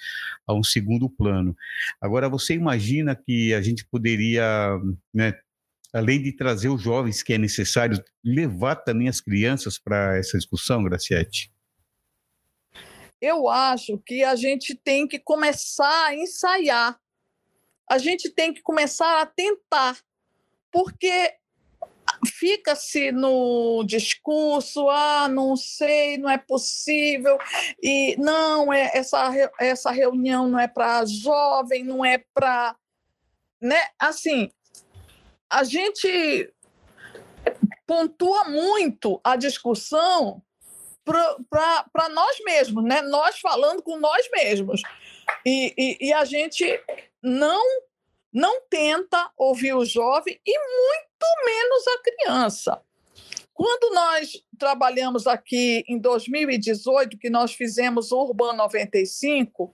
a 0.47 0.53
um 0.53 0.63
segundo 0.63 1.09
plano. 1.09 1.55
Agora, 1.99 2.29
você 2.29 2.53
imagina 2.53 3.15
que 3.15 3.53
a 3.53 3.61
gente 3.61 3.85
poderia, 3.85 4.79
né, 5.13 5.33
além 5.93 6.21
de 6.21 6.31
trazer 6.31 6.69
os 6.69 6.81
jovens 6.81 7.23
que 7.23 7.33
é 7.33 7.37
necessário, 7.37 8.03
levar 8.23 8.75
também 8.75 9.07
as 9.07 9.21
crianças 9.21 9.79
para 9.79 10.17
essa 10.17 10.37
discussão, 10.37 10.83
Graciete? 10.83 11.51
Eu 13.21 13.47
acho 13.47 13.97
que 14.05 14.23
a 14.23 14.35
gente 14.35 14.75
tem 14.75 15.07
que 15.07 15.17
começar 15.17 16.07
a 16.07 16.15
ensaiar, 16.15 16.99
a 17.89 17.97
gente 17.97 18.29
tem 18.29 18.53
que 18.53 18.61
começar 18.61 19.21
a 19.21 19.25
tentar, 19.25 19.97
porque 20.71 21.33
fica-se 22.25 23.11
no 23.11 23.83
discurso, 23.85 24.89
ah, 24.89 25.27
não 25.27 25.55
sei, 25.55 26.17
não 26.17 26.29
é 26.29 26.37
possível, 26.37 27.37
e 27.81 28.15
não, 28.17 28.71
é, 28.71 28.91
essa, 28.93 29.31
essa 29.59 29.91
reunião 29.91 30.47
não 30.47 30.59
é 30.59 30.67
para 30.67 31.05
jovem, 31.05 31.83
não 31.83 32.03
é 32.03 32.23
para. 32.33 32.75
Né? 33.61 33.79
Assim, 33.99 34.51
a 35.49 35.63
gente 35.63 36.51
pontua 37.87 38.45
muito 38.45 39.19
a 39.23 39.35
discussão 39.35 40.41
para 41.03 42.09
nós 42.09 42.39
mesmos, 42.43 42.83
né? 42.83 43.01
nós 43.01 43.39
falando 43.39 43.81
com 43.81 43.97
nós 43.97 44.27
mesmos. 44.31 44.81
E, 45.45 45.73
e, 45.77 46.07
e 46.07 46.13
a 46.13 46.25
gente 46.25 46.65
não 47.21 47.63
não 48.35 48.59
tenta 48.69 49.31
ouvir 49.37 49.73
o 49.73 49.85
jovem 49.85 50.37
e 50.45 50.59
muito 50.59 51.14
menos 51.45 51.87
a 51.87 52.01
criança. 52.01 52.81
Quando 53.53 53.93
nós 53.93 54.43
trabalhamos 54.59 55.25
aqui 55.25 55.83
em 55.87 55.97
2018, 55.97 57.17
que 57.17 57.29
nós 57.29 57.53
fizemos 57.53 58.11
o 58.11 58.17
Urban 58.17 58.53
95, 58.53 59.73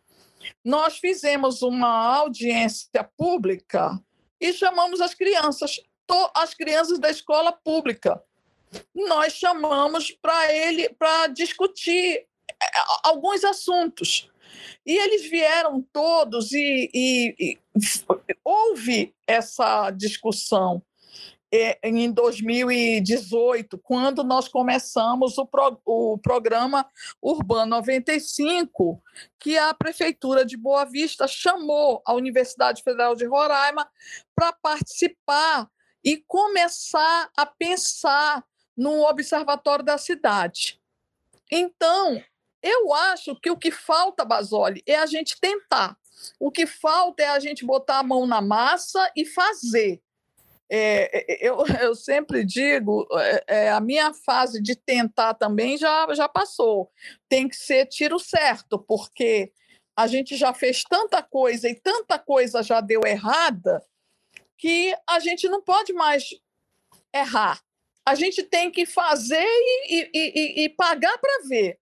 nós 0.63 0.99
fizemos 0.99 1.63
uma 1.63 2.15
audiência 2.15 3.03
pública 3.17 3.99
e 4.39 4.53
chamamos 4.53 5.01
as 5.01 5.15
crianças, 5.15 5.79
as 6.35 6.53
crianças 6.53 6.99
da 6.99 7.09
escola 7.09 7.51
pública. 7.51 8.21
Nós 8.93 9.33
chamamos 9.33 10.11
para 10.11 10.53
ele 10.53 10.89
para 10.93 11.27
discutir 11.27 12.17
é, 12.17 12.27
alguns 13.03 13.43
assuntos. 13.43 14.29
E 14.85 14.97
eles 14.97 15.29
vieram 15.29 15.81
todos 15.91 16.51
e, 16.51 16.89
e, 16.93 17.35
e 17.39 17.59
houve 18.43 19.13
essa 19.27 19.89
discussão 19.91 20.81
é, 20.81 20.90
em 21.83 22.11
2018, 22.11 23.77
quando 23.79 24.23
nós 24.23 24.47
começamos 24.47 25.37
o, 25.37 25.45
pro, 25.45 25.79
o 25.85 26.17
programa 26.17 26.89
Urbano 27.21 27.71
95, 27.71 29.01
que 29.37 29.57
a 29.57 29.73
Prefeitura 29.73 30.45
de 30.45 30.55
Boa 30.55 30.85
Vista 30.85 31.27
chamou 31.27 32.01
a 32.05 32.13
Universidade 32.13 32.81
Federal 32.81 33.15
de 33.15 33.25
Roraima 33.25 33.89
para 34.33 34.53
participar 34.53 35.69
e 36.03 36.17
começar 36.25 37.29
a 37.35 37.45
pensar 37.45 38.43
no 38.75 39.03
Observatório 39.03 39.83
da 39.83 39.97
Cidade. 39.97 40.79
Então, 41.51 42.23
eu 42.63 42.93
acho 42.93 43.35
que 43.35 43.51
o 43.51 43.57
que 43.57 43.71
falta, 43.71 44.23
Basoli, 44.23 44.81
é 44.87 44.95
a 44.95 45.05
gente 45.05 45.39
tentar. 45.39 45.97
O 46.39 46.51
que 46.51 46.65
falta 46.65 47.23
é 47.23 47.27
a 47.27 47.39
gente 47.39 47.65
botar 47.65 47.99
a 47.99 48.03
mão 48.03 48.25
na 48.25 48.41
massa 48.41 49.11
e 49.15 49.25
fazer. 49.25 50.01
É, 50.71 51.33
é 51.33 51.47
eu, 51.47 51.57
eu 51.81 51.93
sempre 51.95 52.45
digo, 52.45 53.07
é, 53.13 53.43
é, 53.47 53.71
a 53.71 53.81
minha 53.81 54.13
fase 54.13 54.61
de 54.61 54.75
tentar 54.75 55.33
também 55.33 55.77
já, 55.77 56.07
já 56.13 56.29
passou. 56.29 56.89
Tem 57.27 57.47
que 57.47 57.55
ser 57.55 57.87
tiro 57.87 58.17
certo, 58.19 58.79
porque 58.79 59.51
a 59.97 60.07
gente 60.07 60.37
já 60.37 60.53
fez 60.53 60.83
tanta 60.83 61.21
coisa 61.21 61.67
e 61.67 61.75
tanta 61.75 62.17
coisa 62.17 62.63
já 62.63 62.79
deu 62.79 63.01
errada 63.05 63.83
que 64.57 64.95
a 65.09 65.19
gente 65.19 65.49
não 65.49 65.61
pode 65.61 65.91
mais 65.91 66.23
errar. 67.13 67.59
A 68.05 68.15
gente 68.15 68.43
tem 68.43 68.71
que 68.71 68.85
fazer 68.85 69.45
e, 69.45 70.09
e, 70.11 70.11
e, 70.13 70.63
e 70.63 70.69
pagar 70.69 71.17
para 71.17 71.47
ver 71.47 71.79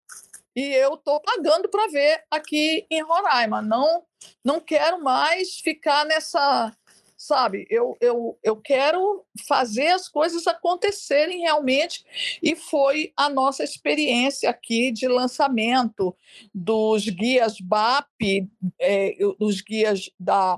e 0.60 0.74
eu 0.74 0.96
estou 0.96 1.22
pagando 1.22 1.70
para 1.70 1.88
ver 1.88 2.24
aqui 2.30 2.86
em 2.90 3.02
Roraima. 3.02 3.62
Não, 3.62 4.04
não 4.44 4.60
quero 4.60 5.02
mais 5.02 5.56
ficar 5.56 6.06
nessa, 6.06 6.76
sabe? 7.20 7.68
Eu, 7.70 7.98
eu, 8.00 8.40
eu 8.42 8.56
quero 8.56 9.26
fazer 9.46 9.88
as 9.88 10.08
coisas 10.08 10.48
acontecerem 10.48 11.42
realmente 11.42 12.06
e 12.42 12.56
foi 12.56 13.12
a 13.16 13.28
nossa 13.28 13.62
experiência 13.62 14.50
aqui 14.50 14.90
de 14.90 15.06
lançamento 15.06 16.16
dos 16.56 17.10
guias 17.10 17.60
BAP, 17.60 18.48
é, 18.80 19.18
dos 19.38 19.60
guias 19.60 20.10
da 20.18 20.58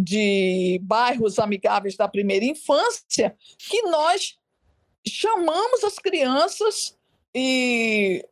de 0.00 0.78
bairros 0.84 1.40
amigáveis 1.40 1.96
da 1.96 2.06
primeira 2.06 2.44
infância, 2.44 3.36
que 3.58 3.82
nós 3.82 4.38
chamamos 5.04 5.82
as 5.82 5.96
crianças 5.98 6.96
e 7.34 8.24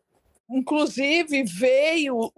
inclusive 0.48 1.42
veio, 1.42 2.32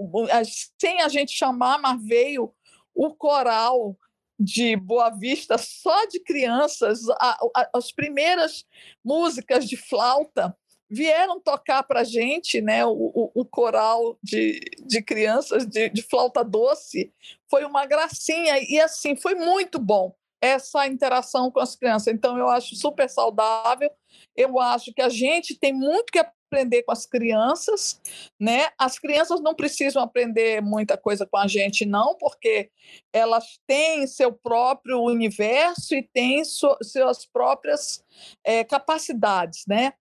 sem 0.80 1.02
a 1.02 1.08
gente 1.08 1.32
chamar, 1.32 1.78
mas 1.78 2.02
veio 2.02 2.50
o 2.94 3.14
coral 3.14 3.94
de 4.38 4.76
Boa 4.76 5.10
Vista 5.10 5.58
só 5.58 6.04
de 6.06 6.20
crianças, 6.20 7.00
a, 7.20 7.36
a, 7.56 7.70
as 7.74 7.90
primeiras 7.90 8.64
músicas 9.04 9.68
de 9.68 9.76
flauta 9.76 10.56
vieram 10.90 11.40
tocar 11.40 11.82
para 11.82 12.00
a 12.00 12.04
gente, 12.04 12.60
né, 12.62 12.84
o, 12.86 12.92
o, 12.92 13.30
o, 13.34 13.44
coral 13.44 14.18
de, 14.22 14.58
de 14.86 15.02
crianças 15.02 15.66
de, 15.66 15.90
de 15.90 16.02
flauta 16.02 16.42
doce, 16.42 17.12
foi 17.50 17.64
uma 17.64 17.84
gracinha 17.84 18.58
e 18.58 18.80
assim 18.80 19.14
foi 19.14 19.34
muito 19.34 19.78
bom 19.78 20.14
essa 20.40 20.86
interação 20.86 21.50
com 21.50 21.60
as 21.60 21.74
crianças. 21.76 22.12
Então 22.12 22.38
eu 22.38 22.48
acho 22.48 22.76
super 22.76 23.08
saudável. 23.10 23.90
Eu 24.36 24.58
acho 24.58 24.92
que 24.94 25.02
a 25.02 25.08
gente 25.08 25.58
tem 25.58 25.72
muito 25.72 26.12
que 26.12 26.18
aprender 26.48 26.82
com 26.82 26.92
as 26.92 27.06
crianças, 27.06 28.00
né? 28.40 28.68
As 28.78 28.98
crianças 28.98 29.40
não 29.40 29.54
precisam 29.54 30.02
aprender 30.02 30.62
muita 30.62 30.96
coisa 30.96 31.26
com 31.26 31.36
a 31.36 31.46
gente, 31.46 31.84
não, 31.84 32.16
porque 32.16 32.70
elas 33.12 33.60
têm 33.66 34.06
seu 34.06 34.32
próprio 34.32 35.00
universo 35.00 35.94
e 35.94 36.02
têm 36.02 36.42
suas 36.44 37.26
próprias 37.26 38.02
é, 38.44 38.64
capacidades, 38.64 39.64
né? 39.68 39.92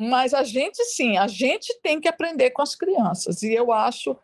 Mas 0.00 0.32
a 0.32 0.44
gente 0.44 0.84
sim, 0.84 1.16
a 1.16 1.26
gente 1.26 1.76
tem 1.82 2.00
que 2.00 2.06
aprender 2.06 2.50
com 2.50 2.62
as 2.62 2.76
crianças. 2.76 3.42
E 3.42 3.52
eu 3.52 3.72
acho 3.72 4.16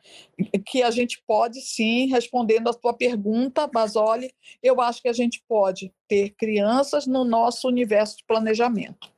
que 0.67 0.85
a 0.85 0.91
gente 0.93 1.21
pode 1.27 1.61
sim, 1.63 2.07
respondendo 2.07 2.71
a 2.71 2.75
tua 2.75 2.95
pergunta, 2.95 3.67
Basoli, 3.67 4.33
eu 4.63 4.81
acho 4.81 5.03
que 5.03 5.09
a 5.09 5.13
gente 5.13 5.43
pode 5.49 5.93
ter 6.07 6.31
crianças 6.39 7.09
no 7.09 7.25
nosso 7.25 7.67
universo 7.67 8.19
de 8.19 8.25
planejamento. 8.25 9.14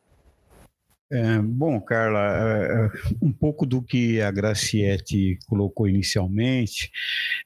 É, 1.09 1.39
bom, 1.39 1.81
Carla, 1.81 2.19
é, 2.37 2.87
é, 2.87 2.91
um 3.23 3.33
pouco 3.33 3.65
do 3.65 3.81
que 3.81 4.21
a 4.21 4.31
Graciete 4.33 5.39
colocou 5.47 5.89
inicialmente, 5.89 6.91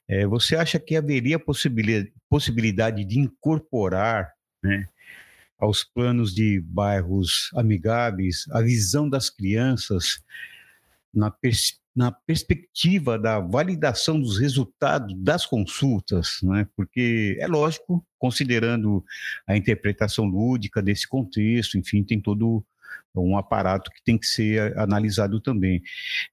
é, 0.07 0.25
você 0.25 0.55
acha 0.55 0.79
que 0.79 0.95
haveria 0.95 1.37
possibilidade, 1.37 3.05
de 3.05 3.19
incorporar 3.19 4.33
né, 4.63 4.87
aos 5.59 5.83
planos 5.83 6.33
de 6.33 6.59
bairros 6.59 7.51
amigáveis 7.55 8.45
a 8.51 8.61
visão 8.61 9.07
das 9.07 9.29
crianças 9.29 10.23
na, 11.13 11.29
pers 11.29 11.79
na 11.95 12.11
perspectiva 12.11 13.19
da 13.19 13.39
validação 13.39 14.19
dos 14.19 14.39
resultados 14.39 15.13
das 15.17 15.45
consultas, 15.45 16.39
né? 16.41 16.65
porque 16.75 17.37
é 17.39 17.47
lógico, 17.47 18.03
considerando 18.17 19.03
a 19.45 19.57
interpretação 19.57 20.25
lúdica 20.25 20.81
desse 20.81 21.05
contexto, 21.07 21.77
enfim, 21.77 22.01
tem 22.01 22.19
todo 22.19 22.65
um 23.13 23.37
aparato 23.37 23.91
que 23.91 24.01
tem 24.03 24.17
que 24.17 24.25
ser 24.25 24.77
analisado 24.77 25.39
também. 25.39 25.81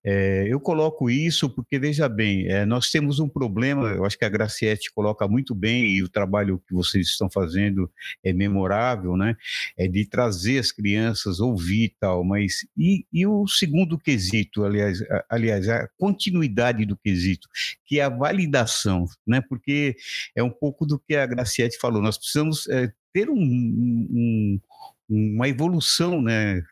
É, 0.05 0.47
eu 0.49 0.61
coloco 0.61 1.11
isso 1.11 1.51
porque, 1.51 1.79
veja 1.79 2.09
bem, 2.09 2.47
é, 2.47 2.65
nós 2.65 2.91
temos 2.91 3.19
um 3.19 3.29
problema, 3.29 3.89
eu 3.89 4.05
acho 4.05 4.17
que 4.17 4.25
a 4.25 4.29
Graciete 4.29 4.93
coloca 4.93 5.27
muito 5.27 5.55
bem, 5.55 5.87
e 5.89 6.03
o 6.03 6.09
trabalho 6.09 6.63
que 6.67 6.75
vocês 6.75 7.09
estão 7.09 7.29
fazendo 7.29 7.91
é 8.23 8.33
memorável, 8.33 9.17
né? 9.17 9.37
É 9.77 9.89
de 9.89 10.05
trazer 10.07 10.59
as 10.59 10.71
crianças, 10.71 11.41
ouvir 11.41 11.85
e 11.85 11.95
tal, 12.01 12.25
mas 12.25 12.67
e, 12.77 13.05
e 13.13 13.27
o 13.27 13.47
segundo 13.47 13.99
quesito, 13.99 14.65
aliás, 14.65 15.03
a, 15.03 15.25
aliás, 15.31 15.69
a 15.69 15.89
continuidade 15.99 16.85
do 16.85 16.97
quesito, 16.97 17.49
que 17.85 17.99
é 17.99 18.05
a 18.05 18.09
validação, 18.09 19.07
né? 19.27 19.41
Porque 19.41 19.97
é 20.35 20.43
um 20.43 20.51
pouco 20.51 20.87
do 20.87 20.99
que 20.99 21.17
a 21.17 21.27
Graciete 21.27 21.79
falou, 21.79 22.01
nós 22.01 22.19
precisamos 22.19 22.69
é, 22.69 22.93
ter 23.13 23.29
um, 23.29 23.37
um, 23.37 24.61
uma 25.09 25.49
evolução 25.49 26.21
né, 26.21 26.63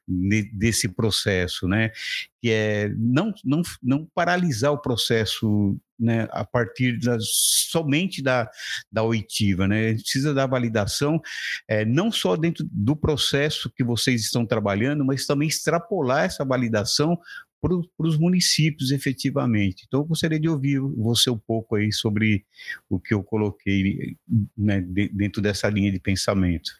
desse 0.52 0.88
processo, 0.88 1.66
né, 1.66 1.90
que 2.40 2.50
é 2.50 2.88
não, 2.96 3.32
não, 3.44 3.62
não 3.82 4.06
paralisar 4.14 4.72
o 4.72 4.80
processo 4.80 5.78
né, 5.98 6.28
a 6.30 6.44
partir 6.44 6.98
da, 6.98 7.16
somente 7.20 8.22
da, 8.22 8.48
da 8.92 9.02
oitiva. 9.02 9.66
Né? 9.66 9.86
A 9.86 9.90
gente 9.90 10.02
precisa 10.02 10.34
da 10.34 10.46
validação, 10.46 11.20
é, 11.66 11.84
não 11.84 12.12
só 12.12 12.36
dentro 12.36 12.66
do 12.70 12.94
processo 12.94 13.70
que 13.74 13.82
vocês 13.82 14.22
estão 14.22 14.44
trabalhando, 14.44 15.04
mas 15.04 15.26
também 15.26 15.48
extrapolar 15.48 16.24
essa 16.24 16.44
validação 16.44 17.18
para 17.60 18.06
os 18.06 18.18
municípios 18.18 18.90
efetivamente. 18.90 19.84
Então, 19.86 20.00
eu 20.00 20.04
gostaria 20.04 20.38
de 20.38 20.48
ouvir 20.48 20.78
você 20.78 21.30
um 21.30 21.38
pouco 21.38 21.74
aí 21.74 21.90
sobre 21.90 22.44
o 22.88 23.00
que 23.00 23.14
eu 23.14 23.24
coloquei 23.24 24.16
né, 24.56 24.80
dentro 25.12 25.40
dessa 25.42 25.68
linha 25.68 25.90
de 25.90 25.98
pensamento. 25.98 26.70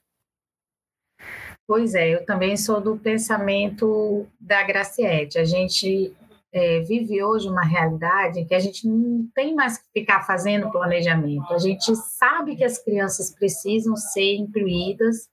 Pois 1.67 1.95
é, 1.95 2.15
eu 2.15 2.25
também 2.25 2.57
sou 2.57 2.81
do 2.81 2.97
pensamento 2.97 4.27
da 4.41 4.63
Graciete. 4.63 5.39
A 5.39 5.45
gente 5.45 6.15
é, 6.53 6.81
vive 6.81 7.23
hoje 7.23 7.49
uma 7.49 7.65
realidade 7.65 8.41
em 8.41 8.47
que 8.47 8.55
a 8.55 8.59
gente 8.59 8.87
não 8.87 9.29
tem 9.35 9.55
mais 9.55 9.79
que 9.79 9.85
ficar 9.93 10.25
fazendo 10.25 10.71
planejamento. 10.71 11.53
A 11.53 11.59
gente 11.59 11.95
sabe 11.97 12.55
que 12.55 12.65
as 12.65 12.79
crianças 12.79 13.31
precisam 13.31 13.97
ser 13.97 14.37
incluídas 14.37 15.29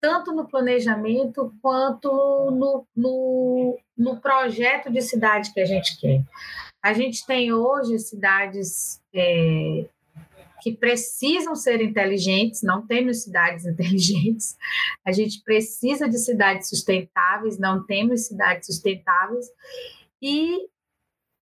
tanto 0.00 0.32
no 0.32 0.46
planejamento 0.46 1.52
quanto 1.62 2.10
no, 2.50 2.86
no, 2.94 3.78
no 3.96 4.20
projeto 4.20 4.90
de 4.90 5.00
cidade 5.00 5.52
que 5.52 5.60
a 5.60 5.64
gente 5.64 5.98
quer. 5.98 6.22
A 6.82 6.92
gente 6.92 7.26
tem 7.26 7.52
hoje 7.52 7.98
cidades 7.98 9.00
é, 9.14 9.86
que 10.64 10.74
precisam 10.74 11.54
ser 11.54 11.82
inteligentes, 11.82 12.62
não 12.62 12.86
temos 12.86 13.24
cidades 13.24 13.66
inteligentes, 13.68 14.56
a 15.06 15.12
gente 15.12 15.42
precisa 15.42 16.08
de 16.08 16.16
cidades 16.18 16.70
sustentáveis, 16.70 17.58
não 17.58 17.84
temos 17.84 18.28
cidades 18.28 18.64
sustentáveis, 18.64 19.44
e 20.22 20.56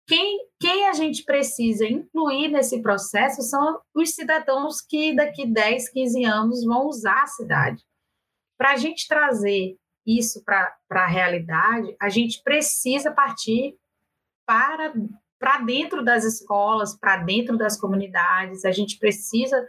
quem, 0.08 0.40
quem 0.60 0.90
a 0.90 0.94
gente 0.94 1.24
precisa 1.24 1.86
incluir 1.86 2.48
nesse 2.48 2.82
processo 2.82 3.44
são 3.44 3.80
os 3.94 4.10
cidadãos 4.16 4.82
que 4.82 5.16
daqui 5.16 5.46
10, 5.46 5.90
15 5.90 6.24
anos 6.26 6.66
vão 6.66 6.88
usar 6.88 7.22
a 7.22 7.28
cidade. 7.28 7.84
Para 8.58 8.72
a 8.72 8.76
gente 8.76 9.08
trazer 9.08 9.78
isso 10.04 10.44
para 10.44 10.76
a 10.90 11.08
realidade, 11.08 11.96
a 12.02 12.10
gente 12.10 12.42
precisa 12.42 13.12
partir 13.12 13.78
para 14.48 14.92
para 15.42 15.58
dentro 15.58 16.06
das 16.06 16.24
escolas, 16.24 16.96
para 16.96 17.18
dentro 17.18 17.58
das 17.58 17.76
comunidades. 17.76 18.64
A 18.64 18.72
gente 18.72 19.00
precisa 19.00 19.68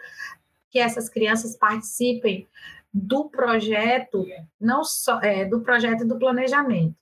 que 0.70 0.78
essas 0.78 1.08
crianças 1.08 1.56
participem 1.56 2.46
do 2.92 3.30
projeto, 3.30 4.26
não 4.61 4.85
só 4.85 5.18
é, 5.22 5.46
do 5.46 5.62
projeto 5.62 6.06
do 6.06 6.18
planejamento. 6.18 6.94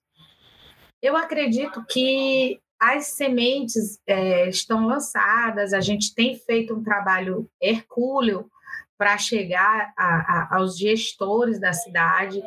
Eu 1.02 1.16
acredito 1.16 1.84
que 1.84 2.60
as 2.78 3.08
sementes 3.08 4.00
é, 4.06 4.48
estão 4.48 4.86
lançadas, 4.86 5.72
a 5.72 5.80
gente 5.80 6.14
tem 6.14 6.36
feito 6.36 6.72
um 6.72 6.82
trabalho 6.82 7.50
hercúleo 7.60 8.48
para 8.96 9.18
chegar 9.18 9.92
a, 9.96 10.04
a, 10.04 10.56
aos 10.56 10.78
gestores 10.78 11.58
da 11.58 11.72
cidade. 11.72 12.40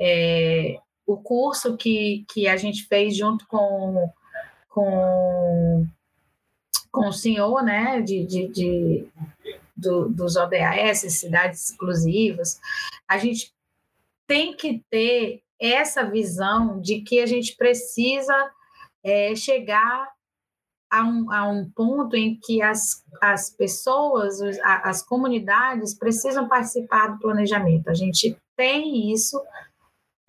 É, 0.00 0.80
o 1.06 1.16
curso 1.18 1.76
que, 1.76 2.24
que 2.32 2.48
a 2.48 2.56
gente 2.56 2.84
fez 2.88 3.16
junto 3.16 3.46
com 3.46 4.10
com, 4.72 5.86
com 6.90 7.08
o 7.08 7.12
senhor, 7.12 7.62
né, 7.62 8.00
de, 8.00 8.24
de, 8.24 8.48
de 8.48 9.08
do, 9.76 10.08
dos 10.08 10.36
ODAS, 10.36 11.00
cidades 11.00 11.70
exclusivas, 11.70 12.58
a 13.06 13.18
gente 13.18 13.52
tem 14.26 14.56
que 14.56 14.82
ter 14.90 15.42
essa 15.60 16.04
visão 16.04 16.80
de 16.80 17.02
que 17.02 17.20
a 17.20 17.26
gente 17.26 17.54
precisa 17.54 18.34
é, 19.04 19.34
chegar 19.36 20.08
a 20.90 21.04
um, 21.04 21.30
a 21.32 21.48
um 21.48 21.70
ponto 21.70 22.16
em 22.16 22.38
que 22.42 22.62
as, 22.62 23.04
as 23.20 23.50
pessoas, 23.50 24.40
as 24.62 25.02
comunidades 25.02 25.94
precisam 25.94 26.48
participar 26.48 27.08
do 27.08 27.18
planejamento. 27.18 27.88
A 27.88 27.94
gente 27.94 28.36
tem 28.56 29.12
isso, 29.12 29.42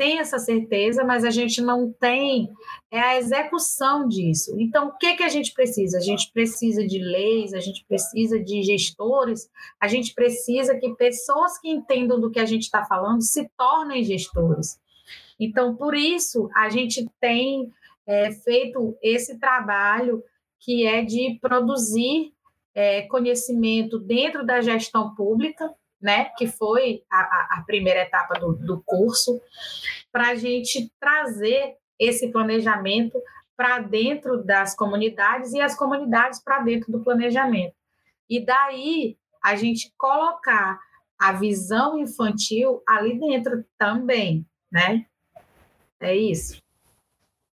tem 0.03 0.19
essa 0.19 0.37
certeza, 0.37 1.01
mas 1.05 1.23
a 1.23 1.29
gente 1.29 1.61
não 1.61 1.89
tem 1.93 2.49
é 2.91 2.99
a 2.99 3.17
execução 3.17 4.05
disso. 4.05 4.53
Então, 4.59 4.89
o 4.89 4.97
que, 4.97 5.15
que 5.15 5.23
a 5.23 5.29
gente 5.29 5.53
precisa? 5.53 5.97
A 5.97 6.01
gente 6.01 6.29
precisa 6.33 6.85
de 6.85 6.99
leis, 6.99 7.53
a 7.53 7.61
gente 7.61 7.85
precisa 7.87 8.37
de 8.37 8.61
gestores, 8.63 9.49
a 9.79 9.87
gente 9.87 10.13
precisa 10.13 10.77
que 10.77 10.93
pessoas 10.95 11.57
que 11.57 11.69
entendam 11.69 12.19
do 12.19 12.29
que 12.29 12.39
a 12.41 12.45
gente 12.45 12.63
está 12.63 12.83
falando 12.83 13.21
se 13.21 13.49
tornem 13.57 14.03
gestores. 14.03 14.77
Então, 15.39 15.73
por 15.73 15.95
isso, 15.95 16.49
a 16.53 16.67
gente 16.67 17.09
tem 17.21 17.71
é, 18.05 18.29
feito 18.33 18.97
esse 19.01 19.39
trabalho 19.39 20.21
que 20.59 20.85
é 20.85 21.01
de 21.01 21.39
produzir 21.39 22.33
é, 22.75 23.03
conhecimento 23.03 23.97
dentro 23.97 24.45
da 24.45 24.59
gestão 24.59 25.15
pública, 25.15 25.73
né, 26.03 26.25
que 26.37 26.45
foi 26.45 27.01
a, 27.09 27.59
a 27.59 27.63
primeira 27.65 28.01
etapa 28.01 28.37
do, 28.37 28.51
do 28.53 28.83
curso, 28.85 29.41
para 30.11 30.31
a 30.31 30.35
gente 30.35 30.91
trazer 30.99 31.77
esse 31.97 32.27
planejamento 32.29 33.17
para 33.55 33.79
dentro 33.79 34.43
das 34.43 34.75
comunidades 34.75 35.53
e 35.53 35.61
as 35.61 35.75
comunidades 35.75 36.43
para 36.43 36.59
dentro 36.59 36.91
do 36.91 37.01
planejamento. 37.01 37.73
E 38.29 38.43
daí 38.45 39.17
a 39.41 39.55
gente 39.55 39.93
colocar 39.97 40.77
a 41.17 41.31
visão 41.31 41.97
infantil 41.97 42.81
ali 42.87 43.17
dentro 43.17 43.63
também, 43.77 44.45
né? 44.69 45.05
É 46.01 46.13
isso. 46.13 46.57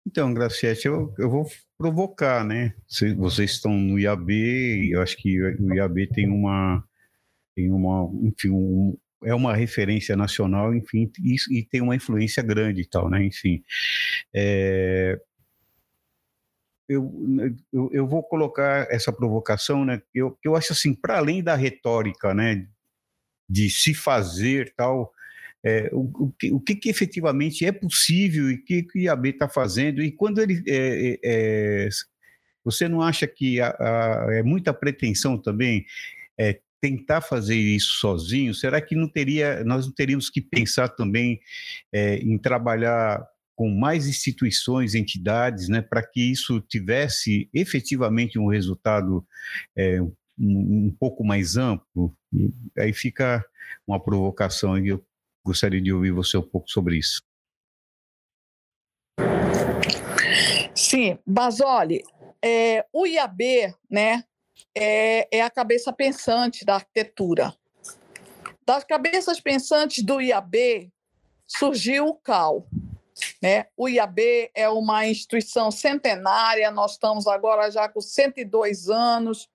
Então, 0.06 0.32
Graciete, 0.32 0.87
eu, 0.87 1.12
eu 1.18 1.28
vou 1.28 1.46
provocar, 1.76 2.44
né? 2.44 2.74
Vocês 3.16 3.50
estão 3.50 3.72
no 3.72 3.98
IAB, 3.98 4.92
eu 4.92 5.02
acho 5.02 5.16
que 5.16 5.42
o 5.42 5.74
IAB 5.74 6.06
tem 6.14 6.30
uma, 6.30 6.86
tem 7.57 7.73
uma, 7.73 8.09
enfim, 8.23 8.51
um, 8.51 8.97
é 9.25 9.35
uma 9.35 9.57
referência 9.57 10.14
nacional, 10.14 10.75
enfim, 10.75 11.11
e, 11.25 11.37
e, 11.59 11.64
tem 11.64 11.81
uma 11.81 11.97
influência 11.97 12.42
grande 12.42 12.83
e 12.83 12.87
tal, 12.87 13.09
né? 13.09 13.25
Enfim, 13.25 13.64
é, 14.35 15.19
eu, 16.87 17.11
eu, 17.73 17.90
eu, 17.92 18.07
vou 18.07 18.23
colocar 18.23 18.87
essa 18.90 19.11
provocação, 19.11 19.85
né? 19.85 20.03
Eu, 20.14 20.38
eu 20.45 20.55
acho 20.55 20.73
assim, 20.73 20.95
para 20.95 21.16
além 21.16 21.42
da 21.42 21.57
retórica, 21.57 22.35
né? 22.35 22.69
De 23.49 23.71
se 23.71 23.95
fazer 23.95 24.75
tal, 24.77 25.12
é, 25.64 25.88
o, 25.92 26.27
o, 26.27 26.33
que, 26.38 26.53
o 26.53 26.61
que, 26.61 26.77
que, 26.77 26.88
efetivamente 26.90 27.64
é 27.64 27.73
possível 27.73 28.51
e 28.51 28.55
o 28.55 28.64
que, 28.64 28.83
que 28.83 28.99
o 28.99 29.03
IAB 29.03 29.31
está 29.31 29.49
fazendo, 29.49 30.03
e 30.03 30.12
quando 30.12 30.40
ele. 30.40 30.62
É, 30.69 31.09
é, 31.09 31.19
é, 31.25 31.88
você 32.62 32.88
não 32.88 33.01
acha 33.01 33.27
que 33.29 33.61
a, 33.61 33.69
a, 33.79 34.27
é 34.33 34.42
muita 34.42 34.75
pretensão 34.75 35.40
também 35.40 35.87
tentar 36.80 37.20
fazer 37.20 37.56
isso 37.56 37.98
sozinho? 37.98 38.54
Será 38.54 38.80
que 38.80 38.94
não 38.94 39.08
teria, 39.08 39.64
nós 39.64 39.86
não 39.86 39.92
teríamos 39.92 40.30
que 40.30 40.40
pensar 40.40 40.88
também 40.88 41.40
é, 41.92 42.16
em 42.16 42.38
trabalhar 42.38 43.26
com 43.54 43.70
mais 43.70 44.06
instituições, 44.06 44.94
entidades, 44.94 45.68
né, 45.68 45.80
para 45.80 46.06
que 46.06 46.20
isso 46.20 46.60
tivesse 46.60 47.48
efetivamente 47.54 48.38
um 48.38 48.48
resultado 48.48 49.26
é, 49.74 50.00
um, 50.02 50.12
um, 50.38 50.96
pouco 50.98 51.24
mais 51.24 51.56
amplo? 51.56 52.14
Aí 52.78 52.92
fica 52.92 53.42
uma 53.86 53.98
provocação 53.98 54.78
e 54.78 54.88
eu 54.88 55.04
gostaria 55.44 55.80
de 55.80 55.92
ouvir 55.92 56.10
você 56.10 56.36
um 56.36 56.42
pouco 56.42 56.70
sobre 56.70 56.98
isso. 56.98 57.22
Sim, 60.74 61.18
Basoli, 61.26 62.02
é, 62.44 62.84
o 62.92 63.06
IAB 63.06 63.74
né, 63.90 64.22
é, 64.75 65.29
é 65.38 65.42
a 65.42 65.51
cabeça 65.51 65.92
pensante 65.92 66.64
da 66.64 66.75
arquitetura. 66.75 67.55
Das 68.64 68.85
cabeças 68.85 69.40
pensantes 69.40 70.05
do 70.05 70.21
IAB 70.21 70.90
surgiu 71.47 72.07
o 72.07 72.14
CAL. 72.14 72.66
Né? 73.42 73.66
O 73.77 73.88
IAB 73.88 74.51
é 74.55 74.69
uma 74.69 75.07
instituição 75.07 75.71
centenária, 75.71 76.71
nós 76.71 76.92
estamos 76.92 77.27
agora 77.27 77.71
já 77.71 77.88
com 77.88 78.01
102 78.01 78.88
anos, 78.90 79.49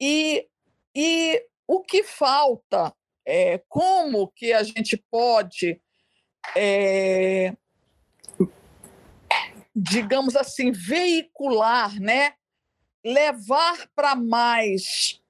e, 0.00 0.46
e 0.94 1.44
o 1.66 1.80
que 1.80 2.02
falta 2.02 2.94
é, 3.26 3.62
como 3.68 4.28
que 4.28 4.52
a 4.52 4.62
gente 4.62 4.96
pode, 5.10 5.80
é, 6.54 7.54
digamos 9.74 10.36
assim, 10.36 10.70
veicular, 10.70 11.98
né? 12.00 12.34
Levar 13.04 13.88
para 13.94 14.14
mais 14.14 15.20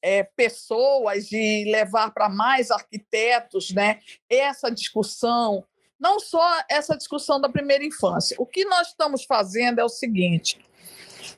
é, 0.00 0.22
pessoas 0.22 1.32
e 1.32 1.64
levar 1.64 2.12
para 2.12 2.28
mais 2.28 2.70
arquitetos 2.70 3.70
né? 3.70 4.00
essa 4.28 4.70
discussão, 4.70 5.64
não 5.98 6.20
só 6.20 6.60
essa 6.68 6.96
discussão 6.96 7.40
da 7.40 7.48
primeira 7.48 7.84
infância. 7.84 8.36
O 8.38 8.46
que 8.46 8.64
nós 8.64 8.88
estamos 8.88 9.24
fazendo 9.24 9.78
é 9.78 9.84
o 9.84 9.88
seguinte: 9.88 10.60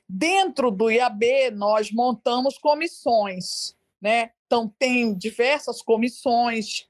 dentro 0.09 0.71
do 0.71 0.91
IAB, 0.91 1.51
nós 1.53 1.91
montamos 1.93 2.59
comissões 2.59 3.77
né? 4.05 4.33
Então, 4.45 4.71
tem 4.79 5.15
diversas 5.15 5.81
comissões 5.81 6.87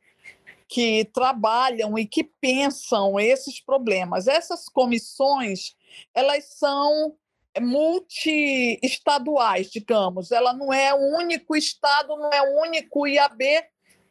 que 0.66 1.04
trabalham 1.14 1.96
e 1.96 2.04
que 2.04 2.24
pensam 2.24 3.20
esses 3.20 3.60
problemas. 3.60 4.26
Essas 4.26 4.68
comissões, 4.68 5.76
elas 6.12 6.44
são 6.58 7.14
multi-estaduais, 7.60 9.70
digamos. 9.70 10.32
Ela 10.32 10.52
não 10.52 10.72
é 10.72 10.92
o 10.94 11.18
único 11.18 11.56
estado, 11.56 12.16
não 12.16 12.32
é 12.32 12.42
o 12.42 12.62
único 12.62 13.06
IAB, 13.06 13.42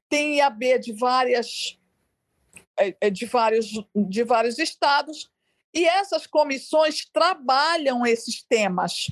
tem 0.10 0.38
IAB 0.38 0.80
de 0.80 0.94
várias 0.94 1.78
é, 2.80 2.96
é, 3.02 3.10
de 3.10 3.26
vários 3.26 3.68
de 3.96 4.24
vários 4.24 4.60
estados 4.60 5.30
e 5.74 5.86
essas 5.86 6.28
comissões 6.28 7.06
trabalham 7.12 8.06
esses 8.06 8.44
temas. 8.44 9.12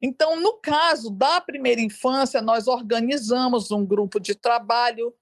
Então, 0.00 0.40
no 0.40 0.54
caso 0.54 1.10
da 1.10 1.40
primeira 1.40 1.80
infância, 1.80 2.42
nós 2.42 2.66
organizamos 2.66 3.70
um 3.70 3.84
grupo 3.84 4.18
de 4.18 4.34
trabalho 4.34 5.14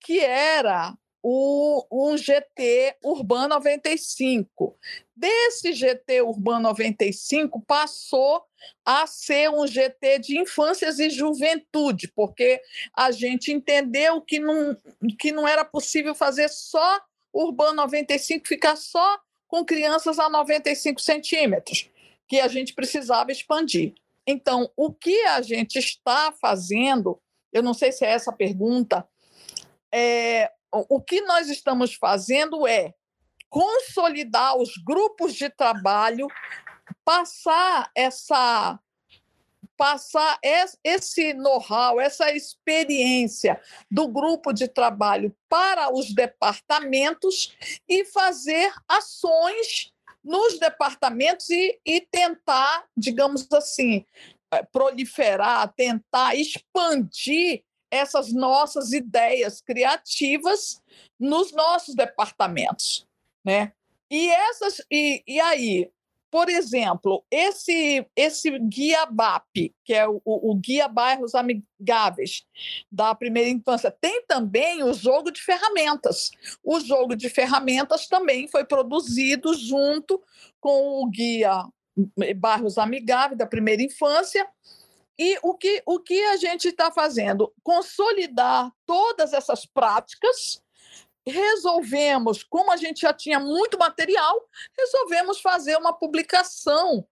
que 0.00 0.20
era 0.20 0.96
o, 1.28 1.84
um 1.90 2.16
GT 2.16 2.94
Urbano 3.02 3.56
95. 3.56 4.78
Desse 5.16 5.72
GT 5.72 6.22
Urbano 6.22 6.68
95 6.68 7.60
passou 7.62 8.44
a 8.84 9.08
ser 9.08 9.50
um 9.50 9.66
GT 9.66 10.20
de 10.20 10.38
infâncias 10.38 11.00
e 11.00 11.10
juventude, 11.10 12.06
porque 12.14 12.62
a 12.96 13.10
gente 13.10 13.50
entendeu 13.50 14.20
que 14.20 14.38
não, 14.38 14.76
que 15.18 15.32
não 15.32 15.48
era 15.48 15.64
possível 15.64 16.14
fazer 16.14 16.48
só 16.48 17.00
Urbano 17.34 17.74
95, 17.74 18.46
ficar 18.46 18.76
só 18.76 19.18
com 19.48 19.64
crianças 19.64 20.20
a 20.20 20.28
95 20.28 21.00
centímetros, 21.00 21.90
que 22.28 22.38
a 22.38 22.46
gente 22.46 22.72
precisava 22.72 23.32
expandir. 23.32 23.94
Então, 24.24 24.70
o 24.76 24.92
que 24.92 25.22
a 25.22 25.42
gente 25.42 25.76
está 25.76 26.30
fazendo, 26.40 27.20
eu 27.52 27.64
não 27.64 27.74
sei 27.74 27.90
se 27.90 28.04
é 28.04 28.10
essa 28.10 28.30
a 28.30 28.32
pergunta, 28.34 29.04
é, 29.92 30.52
o 30.88 31.00
que 31.00 31.20
nós 31.22 31.48
estamos 31.48 31.94
fazendo 31.94 32.66
é 32.66 32.94
consolidar 33.48 34.56
os 34.56 34.76
grupos 34.76 35.34
de 35.34 35.48
trabalho, 35.48 36.28
passar 37.04 37.90
essa 37.94 38.78
passar 39.76 40.38
esse 40.82 41.34
know-how, 41.34 42.00
essa 42.00 42.32
experiência 42.32 43.60
do 43.90 44.08
grupo 44.08 44.50
de 44.50 44.66
trabalho 44.66 45.36
para 45.50 45.92
os 45.92 46.14
departamentos 46.14 47.54
e 47.86 48.04
fazer 48.06 48.72
ações 48.88 49.92
nos 50.24 50.58
departamentos 50.58 51.50
e, 51.50 51.78
e 51.84 52.00
tentar, 52.00 52.86
digamos 52.96 53.46
assim, 53.52 54.04
eh, 54.50 54.62
proliferar, 54.72 55.72
tentar 55.76 56.34
expandir 56.34 57.62
essas 57.90 58.32
nossas 58.32 58.92
ideias 58.92 59.60
criativas 59.60 60.82
nos 61.18 61.52
nossos 61.52 61.94
departamentos, 61.94 63.06
né? 63.44 63.72
E 64.10 64.28
essas 64.28 64.80
e, 64.90 65.22
e 65.26 65.40
aí 65.40 65.90
por 66.36 66.50
exemplo, 66.50 67.24
esse, 67.30 68.06
esse 68.14 68.58
guia 68.58 69.06
BAP, 69.06 69.72
que 69.82 69.94
é 69.94 70.06
o, 70.06 70.20
o, 70.24 70.54
Guia 70.54 70.86
Bairros 70.88 71.34
Amigáveis 71.34 72.44
da 72.92 73.14
Primeira 73.14 73.48
Infância, 73.48 73.90
tem 73.90 74.22
também 74.26 74.82
o 74.82 74.92
jogo 74.92 75.30
de 75.30 75.40
ferramentas. 75.40 76.30
O 76.62 76.78
jogo 76.80 77.16
de 77.16 77.30
ferramentas 77.30 78.06
também 78.06 78.48
foi 78.48 78.64
produzido 78.64 79.54
junto 79.54 80.22
com 80.60 81.02
o 81.02 81.08
Guia 81.08 81.64
Bairros 82.36 82.76
Amigáveis 82.76 83.38
da 83.38 83.46
Primeira 83.46 83.82
Infância. 83.82 84.46
E 85.18 85.38
o 85.42 85.54
que, 85.54 85.82
o 85.86 85.98
que 85.98 86.22
a 86.24 86.36
gente 86.36 86.68
está 86.68 86.90
fazendo? 86.90 87.52
Consolidar 87.62 88.70
todas 88.84 89.32
essas 89.32 89.64
práticas 89.64 90.62
resolvemos, 91.26 92.44
como 92.44 92.70
a 92.70 92.76
gente 92.76 93.00
já 93.00 93.12
tinha 93.12 93.40
muito 93.40 93.76
material, 93.76 94.48
resolvemos 94.78 95.40
fazer 95.40 95.76
uma 95.76 95.92
publicação 95.92 97.04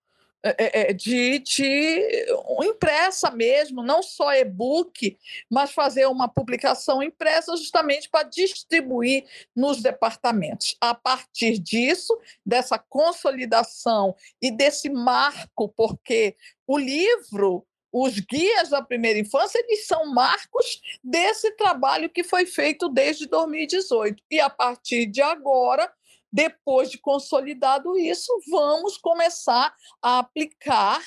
é, 0.47 0.51
é, 0.59 0.91
é, 0.91 0.93
de, 0.93 1.39
de 1.39 2.27
impressa 2.65 3.31
mesmo, 3.31 3.83
não 3.83 4.03
só 4.03 4.35
e-book, 4.35 5.17
mas 5.51 5.73
fazer 5.73 6.07
uma 6.07 6.29
publicação 6.29 7.03
impressa 7.03 7.57
justamente 7.57 8.11
para 8.11 8.29
distribuir 8.29 9.25
nos 9.57 9.81
departamentos. 9.81 10.77
A 10.83 10.95
partir 10.95 11.59
disso, 11.59 12.15
dessa 12.45 12.79
consolidação 12.79 14.15
e 14.41 14.51
desse 14.51 14.91
marco, 14.91 15.71
porque 15.71 16.37
o 16.67 16.77
livro 16.77 17.67
os 17.97 18.19
guias 18.19 18.71
da 18.71 18.83
primeira 18.83 19.21
infância 19.21 19.57
eles 19.57 19.87
são 19.87 20.13
marcos 20.13 20.83
desse 21.03 21.53
trabalho 21.53 22.11
que 22.11 22.25
foi 22.25 22.45
feito 22.45 22.89
desde 22.89 23.29
2018. 23.29 24.21
E 24.29 24.41
a 24.41 24.51
partir 24.51 25.07
de 25.07 25.23
agora, 25.23 25.89
depois 26.33 26.91
de 26.91 26.99
consolidado 26.99 27.97
isso, 27.97 28.33
vamos 28.51 28.99
começar 28.99 29.73
a 30.03 30.19
aplicar 30.19 31.01